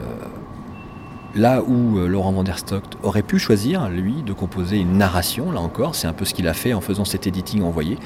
là 1.37 1.61
où 1.61 1.99
euh, 1.99 2.07
Laurent 2.07 2.31
van 2.31 2.43
der 2.43 2.57
Stock 2.57 2.83
aurait 3.03 3.21
pu 3.21 3.39
choisir, 3.39 3.89
lui, 3.89 4.23
de 4.23 4.33
composer 4.33 4.77
une 4.77 4.97
narration, 4.97 5.51
là 5.51 5.61
encore, 5.61 5.95
c'est 5.95 6.07
un 6.07 6.13
peu 6.13 6.25
ce 6.25 6.33
qu'il 6.33 6.47
a 6.47 6.53
fait 6.53 6.73
en 6.73 6.81
faisant 6.81 7.05
cet 7.05 7.27
editing 7.27 7.63
envoyé, 7.63 7.97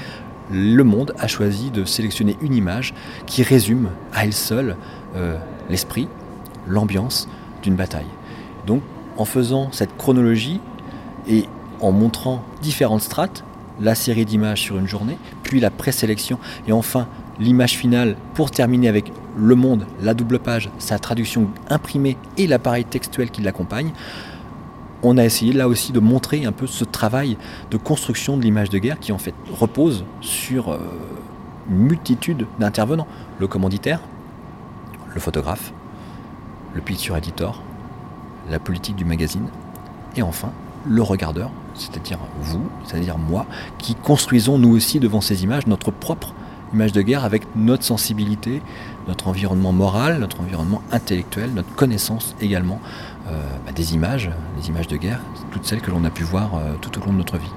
le 0.50 0.84
monde 0.84 1.14
a 1.18 1.26
choisi 1.28 1.70
de 1.70 1.84
sélectionner 1.84 2.36
une 2.42 2.54
image 2.54 2.94
qui 3.26 3.42
résume 3.42 3.88
à 4.12 4.24
elle 4.24 4.34
seule 4.34 4.76
euh, 5.16 5.38
l'esprit, 5.70 6.08
l'ambiance 6.66 7.28
d'une 7.62 7.74
bataille. 7.74 8.06
Donc 8.66 8.82
en 9.16 9.24
faisant 9.24 9.72
cette 9.72 9.96
chronologie 9.96 10.60
et 11.26 11.46
en 11.80 11.90
montrant 11.90 12.44
différentes 12.60 13.02
strates, 13.02 13.44
la 13.80 13.94
série 13.94 14.26
d'images 14.26 14.60
sur 14.60 14.78
une 14.78 14.86
journée, 14.86 15.16
puis 15.42 15.58
la 15.58 15.70
présélection, 15.70 16.38
et 16.68 16.72
enfin 16.72 17.08
l'image 17.40 17.76
finale 17.76 18.16
pour 18.34 18.50
terminer 18.50 18.88
avec 18.88 19.10
le 19.36 19.54
monde, 19.54 19.86
la 20.02 20.14
double 20.14 20.38
page, 20.38 20.70
sa 20.78 20.98
traduction 20.98 21.48
imprimée 21.70 22.16
et 22.36 22.46
l'appareil 22.46 22.84
textuel 22.84 23.30
qui 23.30 23.42
l'accompagne. 23.42 23.92
On 25.02 25.18
a 25.18 25.24
essayé 25.24 25.52
là 25.52 25.68
aussi 25.68 25.92
de 25.92 26.00
montrer 26.00 26.44
un 26.44 26.52
peu 26.52 26.66
ce 26.66 26.84
travail 26.84 27.36
de 27.70 27.76
construction 27.76 28.36
de 28.36 28.42
l'image 28.42 28.70
de 28.70 28.78
guerre 28.78 29.00
qui 29.00 29.12
en 29.12 29.18
fait 29.18 29.34
repose 29.58 30.04
sur 30.20 30.72
euh, 30.72 30.78
une 31.70 31.78
multitude 31.78 32.46
d'intervenants. 32.58 33.08
Le 33.38 33.48
commanditaire, 33.48 34.00
le 35.12 35.20
photographe, 35.20 35.72
le 36.74 36.80
picture 36.80 37.16
editor, 37.16 37.62
la 38.50 38.58
politique 38.58 38.96
du 38.96 39.04
magazine, 39.04 39.48
et 40.16 40.22
enfin 40.22 40.52
le 40.86 41.02
regardeur, 41.02 41.50
c'est-à-dire 41.74 42.18
vous, 42.40 42.68
c'est-à-dire 42.84 43.18
moi, 43.18 43.46
qui 43.78 43.94
construisons 43.94 44.58
nous 44.58 44.74
aussi 44.74 45.00
devant 45.00 45.20
ces 45.20 45.44
images 45.44 45.66
notre 45.66 45.90
propre 45.90 46.34
image 46.74 46.92
de 46.92 47.02
guerre 47.02 47.24
avec 47.24 47.42
notre 47.56 47.84
sensibilité, 47.84 48.62
notre 49.08 49.28
environnement 49.28 49.72
moral, 49.72 50.18
notre 50.18 50.40
environnement 50.40 50.82
intellectuel, 50.92 51.50
notre 51.54 51.74
connaissance 51.74 52.34
également 52.40 52.80
euh, 53.28 53.40
bah, 53.66 53.72
des 53.72 53.94
images, 53.94 54.30
des 54.60 54.68
images 54.68 54.88
de 54.88 54.96
guerre, 54.96 55.20
toutes 55.52 55.64
celles 55.64 55.80
que 55.80 55.90
l'on 55.90 56.04
a 56.04 56.10
pu 56.10 56.22
voir 56.22 56.54
euh, 56.54 56.74
tout 56.80 56.98
au 57.00 57.04
long 57.04 57.12
de 57.12 57.18
notre 57.18 57.38
vie. 57.38 57.52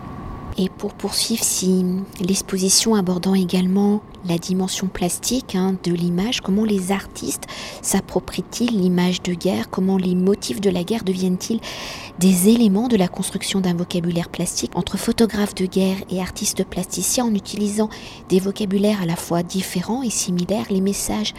Et 0.58 0.70
pour 0.70 0.94
poursuivre, 0.94 1.44
si 1.44 1.84
l'exposition 2.22 2.96
abordant 2.96 3.36
également 3.36 4.02
la 4.26 4.38
dimension 4.38 4.88
plastique 4.88 5.54
hein, 5.54 5.76
de 5.84 5.92
l'image, 5.92 6.40
comment 6.40 6.64
les 6.64 6.94
artistes 6.94 7.44
s'approprient-ils 7.82 8.80
l'image 8.80 9.22
de 9.22 9.34
guerre? 9.34 9.70
Comment 9.70 9.98
les 9.98 10.16
motifs 10.16 10.62
de 10.62 10.70
la 10.70 10.86
guerre 10.86 11.04
deviennent-ils 11.04 11.60
des 12.20 12.48
éléments 12.48 12.88
de 12.88 12.96
la 12.96 13.10
construction 13.10 13.60
d'un 13.60 13.74
vocabulaire 13.74 14.30
plastique? 14.30 14.72
Entre 14.76 14.98
photographes 14.98 15.56
de 15.56 15.66
guerre 15.66 15.98
et 16.10 16.22
artistes 16.22 16.64
plasticiens 16.64 17.26
en 17.26 17.36
utilisant 17.36 17.90
des 18.30 18.40
vocabulaires 18.40 19.02
à 19.02 19.06
la 19.06 19.18
fois 19.18 19.44
différents 19.44 20.04
et 20.04 20.10
similaires 20.10 20.68
Les 20.70 20.82
messages 20.82 21.34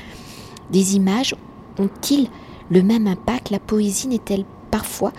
des 0.71 0.95
images 0.95 1.35
ont-ils 1.79 2.29
le 2.69 2.83
même 2.83 3.07
impact? 3.07 3.49
La 3.49 3.61
poésie 3.61 4.09
n'est-elle 4.09 4.45
parfois 4.71 5.13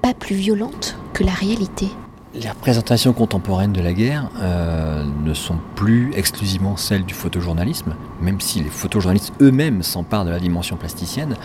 pas 0.00 0.14
plus 0.14 0.36
violente 0.36 0.96
que 1.12 1.22
la 1.22 1.32
réalité? 1.32 1.88
Les 2.34 2.48
représentations 2.48 3.12
contemporaines 3.12 3.72
de 3.72 3.82
la 3.82 3.92
guerre 3.92 4.30
euh, 4.40 5.04
ne 5.22 5.34
sont 5.34 5.58
plus 5.74 6.12
exclusivement 6.14 6.76
celles 6.76 7.04
du 7.04 7.12
photojournalisme, 7.12 7.94
même 8.22 8.40
si 8.40 8.60
les 8.60 8.70
photojournalistes 8.70 9.34
eux-mêmes 9.42 9.82
s'emparent 9.82 10.24
de 10.24 10.30
la 10.30 10.40
dimension 10.40 10.76
plasticienne. 10.76 11.36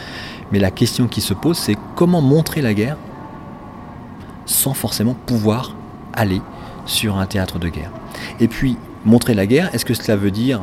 Mais 0.52 0.60
la 0.60 0.72
question 0.72 1.08
qui 1.08 1.20
se 1.20 1.34
pose, 1.34 1.58
c'est 1.58 1.76
comment 1.96 2.22
montrer 2.22 2.62
la 2.62 2.74
guerre 2.74 2.98
sans 4.46 4.74
forcément 4.74 5.14
pouvoir 5.14 5.76
aller 6.14 6.42
sur 6.86 7.18
un 7.18 7.26
théâtre 7.26 7.60
de 7.60 7.68
guerre. 7.68 7.92
Et 8.40 8.48
puis, 8.48 8.78
montrer 9.04 9.34
la 9.34 9.46
guerre, 9.46 9.74
est-ce 9.76 9.84
que 9.84 9.94
cela 9.94 10.16
veut 10.16 10.32
dire, 10.32 10.62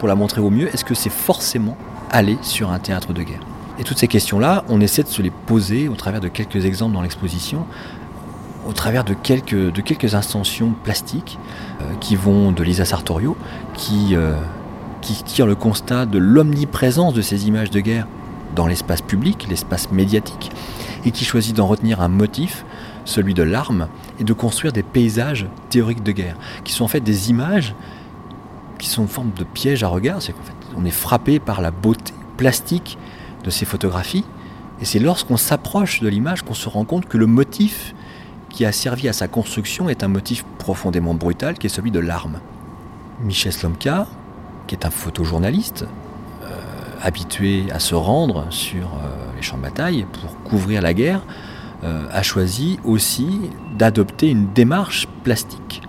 pour 0.00 0.08
la 0.08 0.16
montrer 0.16 0.40
au 0.40 0.50
mieux, 0.50 0.68
est-ce 0.74 0.84
que 0.84 0.94
c'est 0.94 1.12
forcément 1.12 1.76
aller 2.10 2.36
sur 2.42 2.72
un 2.72 2.80
théâtre 2.80 3.12
de 3.12 3.22
guerre? 3.22 3.40
Et 3.78 3.84
toutes 3.84 3.98
ces 3.98 4.08
questions-là, 4.08 4.64
on 4.68 4.80
essaie 4.80 5.04
de 5.04 5.08
se 5.08 5.22
les 5.22 5.30
poser 5.30 5.88
au 5.88 5.94
travers 5.94 6.20
de 6.20 6.28
quelques 6.28 6.64
exemples 6.64 6.94
dans 6.94 7.02
l'exposition, 7.02 7.66
au 8.66 8.72
travers 8.72 9.04
de 9.04 9.14
quelques, 9.14 9.54
de 9.54 9.80
quelques 9.80 10.14
plastiques 10.82 11.38
euh, 11.80 11.84
qui 12.00 12.16
vont 12.16 12.52
de 12.52 12.62
Lisa 12.62 12.84
Sartorio, 12.84 13.36
qui, 13.74 14.14
euh, 14.14 14.34
qui 15.00 15.22
tire 15.22 15.46
le 15.46 15.54
constat 15.54 16.06
de 16.06 16.18
l'omniprésence 16.18 17.14
de 17.14 17.22
ces 17.22 17.46
images 17.46 17.70
de 17.70 17.80
guerre 17.80 18.06
dans 18.54 18.66
l'espace 18.66 19.02
public, 19.02 19.46
l'espace 19.48 19.90
médiatique, 19.90 20.50
et 21.04 21.10
qui 21.10 21.24
choisit 21.24 21.54
d'en 21.54 21.66
retenir 21.66 22.00
un 22.00 22.08
motif, 22.08 22.64
celui 23.04 23.34
de 23.34 23.42
l'arme, 23.42 23.88
et 24.20 24.24
de 24.24 24.32
construire 24.32 24.72
des 24.72 24.82
paysages 24.82 25.46
théoriques 25.68 26.02
de 26.02 26.12
guerre, 26.12 26.36
qui 26.64 26.72
sont 26.72 26.84
en 26.84 26.88
fait 26.88 27.00
des 27.00 27.30
images 27.30 27.74
qui 28.78 28.88
sont 28.88 29.02
une 29.02 29.08
forme 29.08 29.30
de 29.36 29.44
piège 29.44 29.82
à 29.82 29.88
regard, 29.88 30.22
c'est 30.22 30.32
qu'en 30.32 30.42
fait 30.42 30.52
on 30.76 30.84
est 30.84 30.90
frappé 30.90 31.38
par 31.38 31.60
la 31.60 31.70
beauté 31.70 32.12
plastique 32.36 32.98
de 33.44 33.50
ces 33.50 33.64
photographies, 33.64 34.24
et 34.80 34.84
c'est 34.84 34.98
lorsqu'on 34.98 35.36
s'approche 35.36 36.00
de 36.00 36.08
l'image 36.08 36.42
qu'on 36.42 36.54
se 36.54 36.68
rend 36.68 36.84
compte 36.84 37.06
que 37.06 37.16
le 37.16 37.26
motif 37.26 37.94
qui 38.54 38.64
a 38.64 38.70
servi 38.70 39.08
à 39.08 39.12
sa 39.12 39.26
construction 39.26 39.88
est 39.88 40.04
un 40.04 40.08
motif 40.08 40.44
profondément 40.58 41.14
brutal 41.14 41.58
qui 41.58 41.66
est 41.66 41.70
celui 41.70 41.90
de 41.90 41.98
l'arme. 41.98 42.38
Michel 43.20 43.52
Slomka, 43.52 44.06
qui 44.68 44.76
est 44.76 44.86
un 44.86 44.90
photojournaliste, 44.90 45.86
euh, 46.44 46.46
habitué 47.02 47.64
à 47.72 47.80
se 47.80 47.96
rendre 47.96 48.46
sur 48.50 48.84
euh, 48.84 49.08
les 49.36 49.42
champs 49.42 49.56
de 49.56 49.62
bataille 49.62 50.06
pour 50.12 50.40
couvrir 50.44 50.82
la 50.82 50.94
guerre, 50.94 51.22
euh, 51.82 52.06
a 52.12 52.22
choisi 52.22 52.78
aussi 52.84 53.40
d'adopter 53.76 54.30
une 54.30 54.52
démarche 54.52 55.08
plastique 55.24 55.82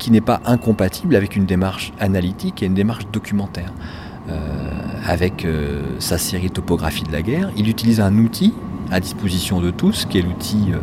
qui 0.00 0.10
n'est 0.10 0.20
pas 0.20 0.40
incompatible 0.44 1.14
avec 1.14 1.36
une 1.36 1.46
démarche 1.46 1.92
analytique 2.00 2.60
et 2.64 2.66
une 2.66 2.74
démarche 2.74 3.06
documentaire. 3.12 3.72
avec 5.06 5.46
sa 6.00 6.18
série 6.18 6.50
Topographie 6.50 7.04
de 7.04 7.12
la 7.12 7.22
guerre, 7.22 7.52
il 7.56 7.68
utilise 7.68 8.00
un 8.00 8.18
outil 8.18 8.52
à 8.90 9.00
disposition 9.00 9.60
de 9.60 9.70
tous, 9.70 10.06
qui 10.06 10.18
est 10.18 10.22
l'outil 10.22 10.72
euh, 10.72 10.78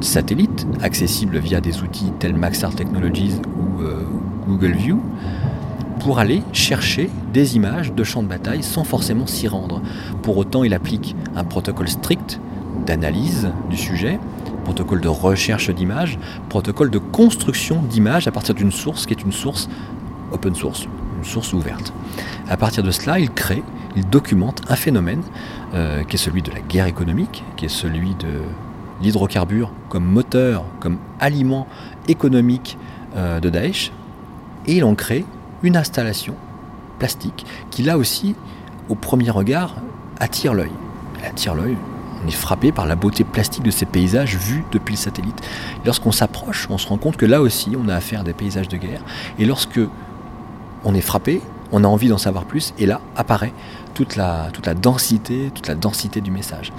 satellite, 0.00 0.66
accessible 0.82 1.38
via 1.38 1.60
des 1.60 1.82
outils 1.82 2.12
tels 2.18 2.34
Maxar 2.34 2.74
Technologies 2.74 3.34
ou 3.56 3.82
euh, 3.82 4.04
Google 4.46 4.72
View, 4.72 5.00
pour 6.00 6.18
aller 6.18 6.42
chercher 6.52 7.10
des 7.32 7.56
images 7.56 7.92
de 7.92 8.04
champs 8.04 8.22
de 8.22 8.28
bataille 8.28 8.62
sans 8.62 8.84
forcément 8.84 9.26
s'y 9.26 9.48
rendre. 9.48 9.82
Pour 10.22 10.38
autant, 10.38 10.64
il 10.64 10.74
applique 10.74 11.14
un 11.36 11.44
protocole 11.44 11.88
strict 11.88 12.40
d'analyse 12.86 13.50
du 13.68 13.76
sujet, 13.76 14.18
protocole 14.64 15.00
de 15.00 15.08
recherche 15.08 15.70
d'images, 15.70 16.18
protocole 16.48 16.90
de 16.90 16.98
construction 16.98 17.82
d'images 17.82 18.26
à 18.26 18.30
partir 18.30 18.54
d'une 18.54 18.72
source 18.72 19.06
qui 19.06 19.12
est 19.12 19.22
une 19.22 19.32
source 19.32 19.68
open 20.32 20.54
source, 20.54 20.86
une 21.18 21.24
source 21.24 21.52
ouverte. 21.52 21.92
À 22.48 22.56
partir 22.56 22.82
de 22.82 22.90
cela, 22.90 23.18
il 23.18 23.30
crée 23.30 23.62
il 23.96 24.08
documente 24.08 24.62
un 24.68 24.76
phénomène 24.76 25.22
euh, 25.74 26.04
qui 26.04 26.16
est 26.16 26.18
celui 26.18 26.42
de 26.42 26.50
la 26.50 26.60
guerre 26.60 26.86
économique, 26.86 27.44
qui 27.56 27.66
est 27.66 27.68
celui 27.68 28.14
de 28.14 28.42
l'hydrocarbure 29.02 29.72
comme 29.88 30.04
moteur, 30.04 30.64
comme 30.80 30.98
aliment 31.18 31.66
économique 32.08 32.78
euh, 33.16 33.40
de 33.40 33.50
Daesh, 33.50 33.92
et 34.66 34.76
il 34.76 34.84
en 34.84 34.94
crée 34.94 35.24
une 35.62 35.76
installation 35.76 36.34
plastique 36.98 37.46
qui 37.70 37.82
là 37.82 37.98
aussi, 37.98 38.34
au 38.88 38.94
premier 38.94 39.30
regard, 39.30 39.76
attire 40.18 40.54
l'œil. 40.54 40.72
attire 41.26 41.54
l'œil. 41.54 41.76
On 42.22 42.28
est 42.28 42.32
frappé 42.32 42.70
par 42.70 42.86
la 42.86 42.96
beauté 42.96 43.24
plastique 43.24 43.62
de 43.62 43.70
ces 43.70 43.86
paysages 43.86 44.36
vus 44.36 44.64
depuis 44.72 44.92
le 44.92 44.98
satellite. 44.98 45.40
Lorsqu'on 45.86 46.12
s'approche, 46.12 46.68
on 46.68 46.76
se 46.76 46.86
rend 46.86 46.98
compte 46.98 47.16
que 47.16 47.24
là 47.24 47.40
aussi, 47.40 47.74
on 47.82 47.88
a 47.88 47.94
affaire 47.94 48.20
à 48.20 48.24
des 48.24 48.34
paysages 48.34 48.68
de 48.68 48.76
guerre. 48.76 49.00
Et 49.38 49.46
lorsque 49.46 49.80
on 50.84 50.94
est 50.94 51.00
frappé, 51.00 51.40
on 51.72 51.84
a 51.84 51.86
envie 51.86 52.08
d'en 52.08 52.18
savoir 52.18 52.44
plus, 52.44 52.74
et 52.78 52.86
là 52.86 53.00
apparaît 53.16 53.52
toute 53.94 54.16
la, 54.16 54.50
densité, 54.80 55.50
toute 55.54 55.68
la 55.68 55.74
densité 55.74 56.20
du 56.20 56.30
message. 56.30 56.72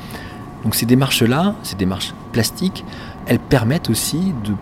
Donc 0.63 0.75
ces 0.75 0.85
démarches-là, 0.85 1.55
ces 1.63 1.75
démarches 1.75 2.13
plastiques, 2.31 2.83
elles 3.27 3.39
permettent 3.39 3.89
aussi 3.89 4.33
de 4.43 4.53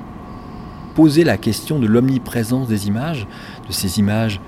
poser 0.96 1.24
la 1.24 1.38
question 1.38 1.80
de 1.80 1.88
l'omniprésence 1.88 2.68
des 2.68 2.88
images, 2.88 3.28
de 3.68 3.72
ces 3.72 4.00
images 4.00 4.42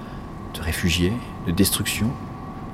de 0.53 0.61
réfugiés, 0.61 1.13
de 1.47 1.51
destruction, 1.51 2.07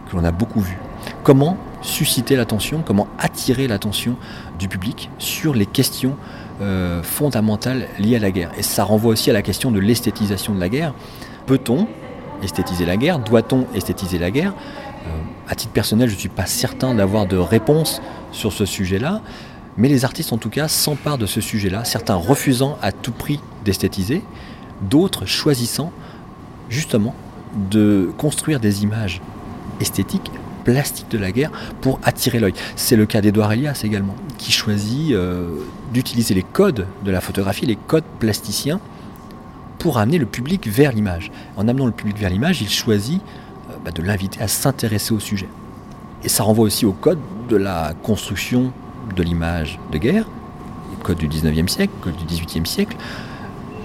que 0.10 0.16
l'on 0.16 0.24
a 0.24 0.32
beaucoup 0.32 0.62
vues. 0.62 0.80
Comment 1.24 1.58
susciter 1.82 2.36
l'attention, 2.36 2.82
comment 2.86 3.08
attirer 3.20 3.68
l'attention 3.68 4.16
du 4.58 4.68
public 4.68 5.10
sur 5.20 5.54
les 5.54 5.66
questions 5.66 6.16
euh, 6.62 7.04
fondamentales 7.04 7.88
liées 8.00 8.16
à 8.16 8.20
la 8.20 8.32
guerre? 8.32 8.52
Et 8.58 8.64
ça 8.64 8.84
renvoie 8.84 9.12
aussi 9.12 9.30
à 9.30 9.34
la 9.34 9.42
question 9.42 9.72
de 9.72 9.80
l'esthétisation 9.80 10.56
de 10.56 10.60
la 10.60 10.70
guerre. 10.70 10.94
Peut-on 11.46 11.88
esthétiser 12.44 12.86
la 12.86 12.98
guerre 12.98 13.20
Doit-on 13.20 13.66
esthétiser 13.74 14.18
la 14.18 14.32
guerre 14.32 14.54
euh, 15.06 15.10
À 15.48 15.56
titre 15.56 15.74
personnel, 15.74 16.10
je 16.10 16.16
ne 16.16 16.20
suis 16.20 16.30
pas 16.30 16.46
certain 16.46 16.94
d'avoir 16.94 17.26
de 17.26 17.38
réponse 17.38 18.02
sur 18.32 18.54
ce 18.54 18.66
sujet-là, 18.66 19.22
mais 19.78 19.88
les 19.88 20.06
artistes 20.06 20.34
en 20.34 20.38
tout 20.38 20.50
cas 20.50 20.68
s'emparent 20.68 21.18
de 21.18 21.26
ce 21.26 21.42
sujet-là, 21.42 21.86
certains 21.86 22.16
refusant 22.16 22.78
à 22.82 22.92
tout 22.92 23.12
prix 23.12 23.40
d'esthétiser, 23.64 24.24
d'autres 24.82 25.26
choisissant 25.26 25.92
justement 26.70 27.16
de 27.70 28.12
construire 28.18 28.60
des 28.60 28.84
images 28.84 29.22
esthétiques 29.80 30.32
plastiques 30.64 31.10
de 31.10 31.18
la 31.18 31.32
guerre 31.32 31.52
pour 31.80 32.00
attirer 32.04 32.40
l'œil. 32.40 32.54
C'est 32.76 32.98
le 32.98 33.06
cas 33.06 33.22
d'Edouard 33.22 33.54
Elias 33.54 33.82
également, 33.86 34.16
qui 34.38 34.52
choisit 34.52 35.14
euh, 35.14 35.48
d'utiliser 35.94 36.34
les 36.34 36.44
codes 36.44 36.86
de 37.06 37.12
la 37.12 37.22
photographie, 37.22 37.66
les 37.66 37.78
codes 37.78 38.04
plasticiens, 38.20 38.82
pour 39.88 40.00
amener 40.00 40.18
le 40.18 40.26
public 40.26 40.68
vers 40.68 40.92
l'image. 40.92 41.32
En 41.56 41.70
amenant 41.70 41.86
le 41.86 41.94
public 41.94 42.18
vers 42.18 42.30
l'image, 42.30 42.62
il 42.62 42.70
choisit 42.70 43.22
euh, 43.22 43.76
bah, 43.86 43.92
de 43.92 44.02
l'inviter 44.02 44.42
à 44.42 44.50
s'intéresser 44.50 45.14
au 45.14 45.20
sujet. 45.22 45.48
Et 46.26 46.28
ça 46.28 46.44
renvoie 46.44 46.66
aussi 46.66 46.86
au 46.86 46.92
code 46.92 47.20
de 47.48 47.56
la 47.56 47.94
construction 48.04 48.74
de 49.16 49.24
l'image 49.24 49.80
de 49.94 49.98
guerre, 49.98 50.26
code 51.04 51.20
du 51.20 51.30
19e 51.30 51.70
siècle, 51.70 51.94
le 52.00 52.12
code 52.12 52.18
du 52.18 52.26
18e 52.26 52.66
siècle, 52.66 52.98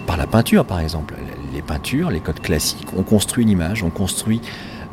par 0.04 0.16
la 0.16 0.26
peinture 0.26 0.64
par 0.64 0.80
exemple. 0.80 1.14
Les 1.54 1.62
peintures, 1.62 2.10
les 2.10 2.18
codes 2.18 2.40
classiques, 2.40 2.88
on 2.96 3.04
construit 3.04 3.44
une 3.44 3.50
image, 3.50 3.84
on 3.84 3.90
construit 3.90 4.40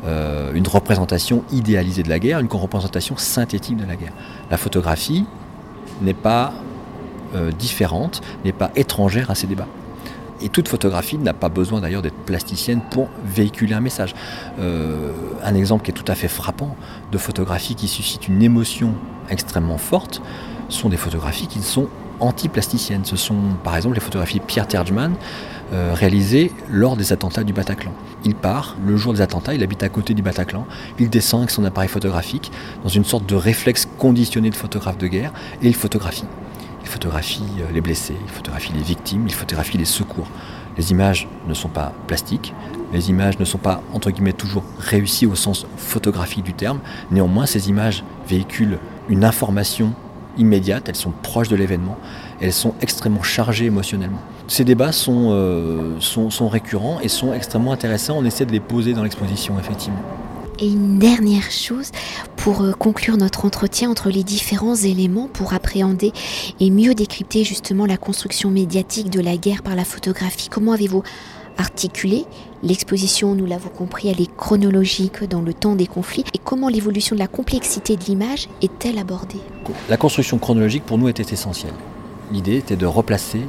euh, 0.04 0.52
une 0.54 0.68
représentation 0.68 1.42
idéalisée 1.50 2.04
de 2.04 2.08
la 2.08 2.20
guerre, 2.20 2.38
une 2.38 2.46
représentation 2.46 3.16
synthétique 3.16 3.78
de 3.78 3.84
la 3.84 3.96
guerre. 3.96 4.12
La 4.48 4.58
photographie 4.58 5.24
n'est 6.02 6.14
pas 6.14 6.52
euh, 7.34 7.50
différente, 7.50 8.20
n'est 8.44 8.52
pas 8.52 8.70
étrangère 8.76 9.28
à 9.32 9.34
ces 9.34 9.48
débats. 9.48 9.66
Et 10.42 10.48
toute 10.48 10.68
photographie 10.68 11.18
n'a 11.18 11.34
pas 11.34 11.48
besoin 11.48 11.80
d'ailleurs 11.80 12.02
d'être 12.02 12.16
plasticienne 12.24 12.80
pour 12.90 13.08
véhiculer 13.24 13.74
un 13.74 13.80
message. 13.80 14.14
Euh, 14.58 15.12
un 15.44 15.54
exemple 15.54 15.84
qui 15.84 15.90
est 15.90 15.94
tout 15.94 16.10
à 16.10 16.14
fait 16.14 16.28
frappant 16.28 16.76
de 17.12 17.18
photographie 17.18 17.74
qui 17.74 17.88
suscite 17.88 18.28
une 18.28 18.42
émotion 18.42 18.94
extrêmement 19.28 19.78
forte 19.78 20.22
sont 20.68 20.88
des 20.88 20.96
photographies 20.96 21.46
qui 21.46 21.60
sont 21.60 21.88
anti-plasticiennes. 22.20 23.04
Ce 23.04 23.16
sont 23.16 23.36
par 23.64 23.76
exemple 23.76 23.94
les 23.96 24.00
photographies 24.00 24.38
de 24.38 24.44
Pierre 24.44 24.66
Terjman 24.66 25.12
euh, 25.72 25.92
réalisées 25.94 26.52
lors 26.70 26.96
des 26.96 27.12
attentats 27.12 27.44
du 27.44 27.52
Bataclan. 27.52 27.92
Il 28.24 28.34
part, 28.34 28.76
le 28.84 28.96
jour 28.96 29.12
des 29.12 29.20
attentats, 29.20 29.54
il 29.54 29.62
habite 29.62 29.82
à 29.82 29.88
côté 29.88 30.14
du 30.14 30.22
Bataclan, 30.22 30.66
il 30.98 31.08
descend 31.08 31.40
avec 31.40 31.50
son 31.50 31.64
appareil 31.64 31.88
photographique 31.88 32.52
dans 32.82 32.88
une 32.88 33.04
sorte 33.04 33.26
de 33.26 33.34
réflexe 33.34 33.88
conditionné 33.98 34.50
de 34.50 34.54
photographe 34.54 34.98
de 34.98 35.06
guerre 35.06 35.32
et 35.62 35.68
il 35.68 35.74
photographie. 35.74 36.26
Photographie 36.90 37.44
euh, 37.60 37.72
les 37.72 37.80
blessés, 37.80 38.16
il 38.20 38.28
photographie 38.28 38.72
les 38.72 38.82
victimes, 38.82 39.24
il 39.26 39.32
photographie 39.32 39.78
les 39.78 39.84
secours. 39.84 40.26
Les 40.76 40.90
images 40.90 41.28
ne 41.46 41.54
sont 41.54 41.68
pas 41.68 41.92
plastiques, 42.08 42.52
les 42.92 43.10
images 43.10 43.38
ne 43.38 43.44
sont 43.44 43.58
pas, 43.58 43.80
entre 43.92 44.10
guillemets, 44.10 44.32
toujours 44.32 44.64
réussies 44.78 45.26
au 45.26 45.36
sens 45.36 45.66
photographique 45.76 46.44
du 46.44 46.52
terme. 46.52 46.80
Néanmoins, 47.12 47.46
ces 47.46 47.68
images 47.68 48.02
véhiculent 48.26 48.78
une 49.08 49.24
information 49.24 49.92
immédiate, 50.36 50.88
elles 50.88 50.96
sont 50.96 51.12
proches 51.22 51.48
de 51.48 51.54
l'événement, 51.54 51.96
elles 52.40 52.52
sont 52.52 52.74
extrêmement 52.80 53.22
chargées 53.22 53.66
émotionnellement. 53.66 54.20
Ces 54.48 54.64
débats 54.64 54.90
sont, 54.90 55.28
euh, 55.30 55.96
récurrents 56.40 56.98
et 57.00 57.08
sont 57.08 57.32
extrêmement 57.32 57.72
intéressants. 57.72 58.16
On 58.18 58.24
essaie 58.24 58.46
de 58.46 58.52
les 58.52 58.58
poser 58.60 58.94
dans 58.94 59.04
l'exposition, 59.04 59.60
effectivement. 59.60 60.02
Et 60.62 60.66
une 60.66 60.98
dernière 60.98 61.50
chose 61.50 61.90
pour 62.36 62.60
euh, 62.60 62.72
conclure 62.72 63.16
notre 63.16 63.46
entretien 63.46 63.90
entre 63.90 64.10
les 64.10 64.22
différents 64.22 64.74
éléments 64.74 65.26
pour 65.26 65.54
appréhender 65.54 66.12
et 66.60 66.70
mieux 66.70 66.94
décrypter 66.94 67.44
justement 67.44 67.86
la 67.86 67.96
construction 67.96 68.50
médiatique 68.50 69.08
de 69.08 69.20
la 69.20 69.38
guerre 69.38 69.62
par 69.62 69.74
la 69.74 69.84
photographie. 69.84 70.50
Comment 70.50 70.72
avez-vous 70.72 71.02
articulé 71.56 72.26
l'exposition, 72.62 73.34
nous 73.34 73.46
l'avons 73.46 73.70
compris, 73.70 74.08
elle 74.08 74.20
est 74.20 74.36
chronologique 74.36 75.24
dans 75.24 75.40
le 75.40 75.54
temps 75.54 75.76
des 75.76 75.86
conflits 75.86 76.24
et 76.34 76.38
comment 76.38 76.68
l'évolution 76.68 77.16
de 77.16 77.20
la 77.20 77.26
complexité 77.26 77.96
de 77.96 78.04
l'image 78.04 78.48
est-elle 78.60 78.98
abordée? 78.98 79.40
La 79.88 79.96
construction 79.96 80.38
chronologique 80.38 80.84
pour 80.84 80.98
nous 80.98 81.08
était 81.08 81.32
essentielle. 81.32 81.74
L'idée 82.32 82.56
était 82.56 82.76
de 82.76 82.86
replacer 82.86 83.40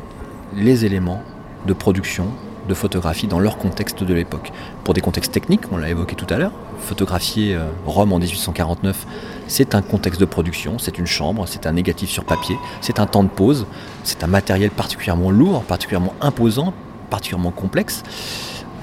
les 0.56 0.86
éléments 0.86 1.22
de 1.68 1.74
production 1.74 2.28
de 2.68 2.74
photographie 2.74 3.28
dans 3.28 3.40
leur 3.40 3.58
contexte 3.58 4.04
de 4.04 4.14
l'époque. 4.14 4.52
Pour 4.84 4.94
des 4.94 5.02
contextes 5.02 5.32
techniques, 5.32 5.72
on 5.72 5.78
l'a 5.78 5.90
évoqué 5.90 6.16
tout 6.16 6.28
à 6.30 6.38
l'heure, 6.38 6.52
photographier 6.80 7.56
euh, 7.56 7.66
Rome 7.86 8.14
en 8.14 8.20
1849, 8.20 9.06
c'est 9.48 9.76
un 9.76 9.82
contexte 9.82 10.20
de 10.20 10.26
production, 10.26 10.78
c'est 10.80 10.98
une 10.98 11.08
chambre, 11.08 11.46
c'est 11.48 11.66
un 11.66 11.74
négatif 11.74 12.10
sur 12.10 12.24
papier, 12.24 12.58
c'est 12.82 13.00
un 13.00 13.06
temps 13.06 13.24
de 13.24 13.30
pause, 13.30 13.66
c'est 14.04 14.24
un 14.24 14.28
matériel 14.28 14.72
particulièrement 14.72 15.32
lourd, 15.32 15.64
particulièrement 15.64 16.14
imposant, 16.22 16.74
particulièrement 17.10 17.52
complexe. 17.52 18.04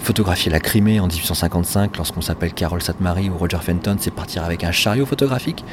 Photographier 0.00 0.50
la 0.50 0.60
Crimée 0.60 1.00
en 1.00 1.06
1855, 1.06 1.96
lorsqu'on 1.96 2.20
s'appelle 2.20 2.52
Carol 2.54 2.80
Satmari 2.80 3.28
ou 3.28 3.36
Roger 3.36 3.58
Fenton, 3.60 3.96
c'est 3.98 4.12
partir 4.12 4.44
avec 4.44 4.64
un 4.64 4.72
chariot 4.72 5.04
photographique, 5.04 5.64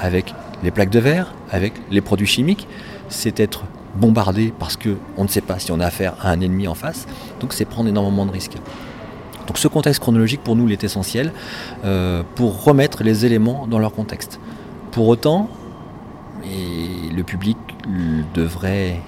avec 0.00 0.34
les 0.62 0.70
plaques 0.70 0.90
de 0.90 0.98
verre, 0.98 1.32
avec 1.50 1.72
les 1.90 2.00
produits 2.00 2.26
chimiques. 2.26 2.66
C'est 3.08 3.40
être 3.40 3.64
bombardé 3.98 4.52
parce 4.58 4.76
qu'on 4.76 5.22
ne 5.22 5.28
sait 5.28 5.40
pas 5.40 5.58
si 5.58 5.72
on 5.72 5.80
a 5.80 5.86
affaire 5.86 6.14
à 6.20 6.30
un 6.30 6.40
ennemi 6.40 6.68
en 6.68 6.74
face. 6.74 7.06
Donc 7.40 7.52
c'est 7.52 7.64
prendre 7.64 7.88
énormément 7.88 8.26
de 8.26 8.30
risques. 8.30 8.56
Donc 9.46 9.58
ce 9.58 9.68
contexte 9.68 10.00
chronologique 10.00 10.42
pour 10.42 10.56
nous 10.56 10.66
il 10.68 10.72
est 10.72 10.84
essentiel 10.84 11.32
euh, 11.84 12.22
pour 12.34 12.64
remettre 12.64 13.02
les 13.02 13.26
éléments 13.26 13.66
dans 13.66 13.78
leur 13.78 13.92
contexte. 13.92 14.40
Pour 14.90 15.08
autant, 15.08 15.48
et 16.44 17.10
le 17.14 17.22
public 17.22 17.56
devrait, 18.34 19.00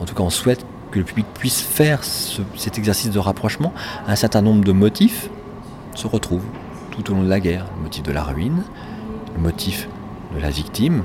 en 0.00 0.04
tout 0.04 0.14
cas 0.14 0.22
on 0.22 0.30
souhaite 0.30 0.64
que 0.90 0.98
le 0.98 1.04
public 1.04 1.26
puisse 1.34 1.60
faire 1.60 2.02
cet 2.04 2.78
exercice 2.78 3.10
de 3.10 3.18
rapprochement, 3.18 3.72
un 4.06 4.16
certain 4.16 4.40
nombre 4.40 4.64
de 4.64 4.72
motifs 4.72 5.28
se 5.94 6.06
retrouvent 6.06 6.44
tout 6.90 7.10
au 7.10 7.14
long 7.14 7.22
de 7.22 7.28
la 7.28 7.40
guerre. 7.40 7.66
Le 7.76 7.82
motif 7.82 8.02
de 8.02 8.12
la 8.12 8.22
ruine, 8.22 8.62
le 9.34 9.42
motif 9.42 9.88
de 10.34 10.40
la 10.40 10.50
victime, 10.50 11.02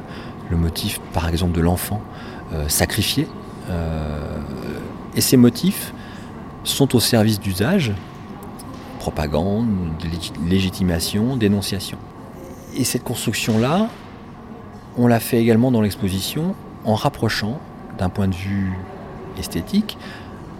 le 0.51 0.57
motif 0.57 0.99
par 1.13 1.27
exemple 1.27 1.53
de 1.53 1.61
l'enfant 1.61 2.01
euh, 2.53 2.67
sacrifié. 2.67 3.27
Euh, 3.69 4.37
et 5.15 5.21
ces 5.21 5.37
motifs 5.37 5.93
sont 6.63 6.95
au 6.95 6.99
service 6.99 7.39
d'usage, 7.39 7.93
propagande, 8.99 9.67
légitimation, 10.47 11.37
dénonciation. 11.37 11.97
Et 12.75 12.83
cette 12.83 13.03
construction-là, 13.03 13.87
on 14.97 15.07
l'a 15.07 15.19
fait 15.19 15.39
également 15.41 15.71
dans 15.71 15.81
l'exposition 15.81 16.55
en 16.85 16.95
rapprochant, 16.95 17.59
d'un 17.97 18.09
point 18.09 18.27
de 18.27 18.35
vue 18.35 18.73
esthétique, 19.37 19.97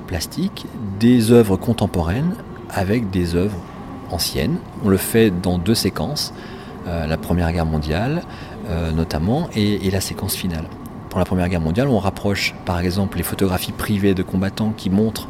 plastique, 0.08 0.66
des 1.00 1.32
œuvres 1.32 1.58
contemporaines 1.58 2.36
avec 2.70 3.10
des 3.10 3.36
œuvres 3.36 3.58
anciennes. 4.12 4.58
On 4.84 4.90
le 4.90 4.98
fait 4.98 5.30
dans 5.30 5.58
deux 5.58 5.76
séquences, 5.76 6.34
euh, 6.88 7.06
la 7.06 7.18
Première 7.18 7.52
Guerre 7.52 7.66
mondiale 7.66 8.24
notamment, 8.94 9.50
et, 9.56 9.90
la 9.92 10.02
séquence 10.02 10.36
finale 10.36 10.66
pour 11.10 11.20
la 11.20 11.26
Première 11.26 11.50
Guerre 11.50 11.62
mondiale, 11.62 11.90
on 11.90 12.00
rapproche 12.00 12.56
par 12.66 12.80
exemple 12.80 13.18
les 13.18 13.24
photographies 13.24 13.74
privées 13.74 14.14
de 14.14 14.24
combattants 14.24 14.74
qui 14.76 14.90
montrent 14.90 15.28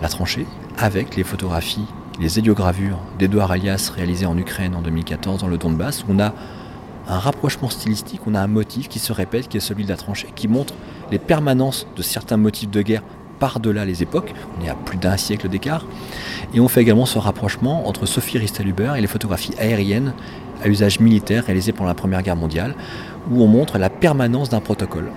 la 0.00 0.08
tranchée 0.08 0.46
avec 0.78 1.16
les 1.16 1.24
photographies, 1.24 1.84
les 2.18 2.38
héliogravures 2.38 2.98
d'Edouard 3.18 3.50
Alias 3.50 3.92
réalisées 3.94 4.26
en 4.26 4.38
Ukraine 4.38 4.74
en 4.74 4.80
2014 4.80 5.40
dans 5.40 5.48
le 5.48 5.58
Donbass. 5.58 6.04
On 6.08 6.18
a 6.18 6.32
un 7.08 7.18
rapprochement 7.18 7.68
stylistique, 7.68 8.20
on 8.26 8.34
a 8.34 8.40
un 8.40 8.46
motif 8.46 8.88
qui 8.88 8.98
se 8.98 9.12
répète, 9.12 9.48
qui 9.48 9.56
est 9.56 9.60
celui 9.60 9.84
de 9.84 9.88
la 9.88 9.96
tranchée, 9.96 10.28
qui 10.34 10.48
montre 10.48 10.74
les 11.10 11.18
permanences 11.18 11.86
de 11.96 12.02
certains 12.02 12.36
motifs 12.36 12.70
de 12.70 12.82
guerre 12.82 13.02
par-delà 13.40 13.84
les 13.84 14.04
époques. 14.04 14.32
On 14.60 14.64
est 14.64 14.68
à 14.68 14.74
plus 14.74 14.98
d'un 14.98 15.16
siècle 15.16 15.48
d'écart. 15.48 15.84
Et 16.54 16.60
on 16.60 16.68
fait 16.68 16.82
également 16.82 17.06
ce 17.06 17.18
rapprochement 17.18 17.88
entre 17.88 18.06
Sophie 18.06 18.38
Risteluber 18.38 18.92
et 18.96 19.00
les 19.00 19.08
photographies 19.08 19.54
aériennes 19.58 20.12
à 20.62 20.68
usage 20.68 21.00
militaire 21.00 21.46
réalisées 21.46 21.72
pendant 21.72 21.88
la 21.88 21.94
Première 21.94 22.22
Guerre 22.22 22.36
mondiale, 22.36 22.74
où 23.30 23.42
on 23.42 23.48
montre 23.48 23.78
la 23.78 23.90
permanence 23.90 24.50
d'un 24.50 24.60
protocole. 24.60 25.10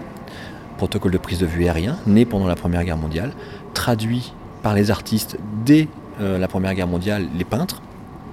Protocole 0.77 1.11
de 1.11 1.17
prise 1.17 1.39
de 1.39 1.45
vue 1.45 1.65
aérien, 1.65 1.97
né 2.07 2.25
pendant 2.25 2.47
la 2.47 2.55
Première 2.55 2.83
Guerre 2.83 2.97
mondiale, 2.97 3.33
traduit 3.73 4.33
par 4.63 4.73
les 4.73 4.89
artistes 4.89 5.37
dès 5.65 5.87
euh, 6.21 6.37
la 6.37 6.47
Première 6.47 6.73
Guerre 6.73 6.87
mondiale, 6.87 7.27
les 7.37 7.43
peintres, 7.43 7.81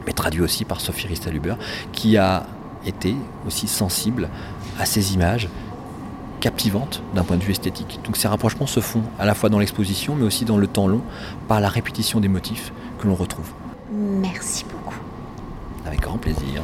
mais 0.07 0.13
traduit 0.13 0.41
aussi 0.41 0.65
par 0.65 0.81
Sophie 0.81 1.09
Ristaluber, 1.09 1.55
qui 1.93 2.17
a 2.17 2.47
été 2.87 3.15
aussi 3.47 3.67
sensible 3.67 4.29
à 4.79 4.87
ces 4.87 5.15
images 5.15 5.49
captivantes 6.41 7.03
d'un 7.15 7.23
point 7.23 7.37
de 7.37 7.43
vue 7.43 7.53
esthétique. 7.53 8.01
Donc 8.05 8.17
ces 8.17 8.27
rapprochements 8.27 8.67
se 8.67 8.81
font 8.81 9.03
à 9.19 9.27
la 9.27 9.35
fois 9.35 9.49
dans 9.49 9.59
l'exposition, 9.59 10.17
mais 10.17 10.25
aussi 10.25 10.45
dans 10.45 10.57
le 10.57 10.67
temps 10.67 10.89
long, 10.89 11.03
par 11.47 11.61
la 11.61 11.69
répétition 11.69 12.21
des 12.21 12.29
motifs 12.29 12.73
que 12.99 13.07
l'on 13.07 13.15
retrouve. 13.15 13.49
Merci 13.93 14.65
beaucoup. 14.65 14.99
Avec 15.87 16.01
grand 16.01 16.19
plaisir. 16.19 16.63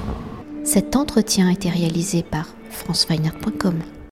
Cet 0.64 0.96
entretien 0.96 1.48
a 1.48 1.52
été 1.52 1.68
réalisé 1.68 2.22
par 2.22 2.46
franceweiner.com. 2.70 3.80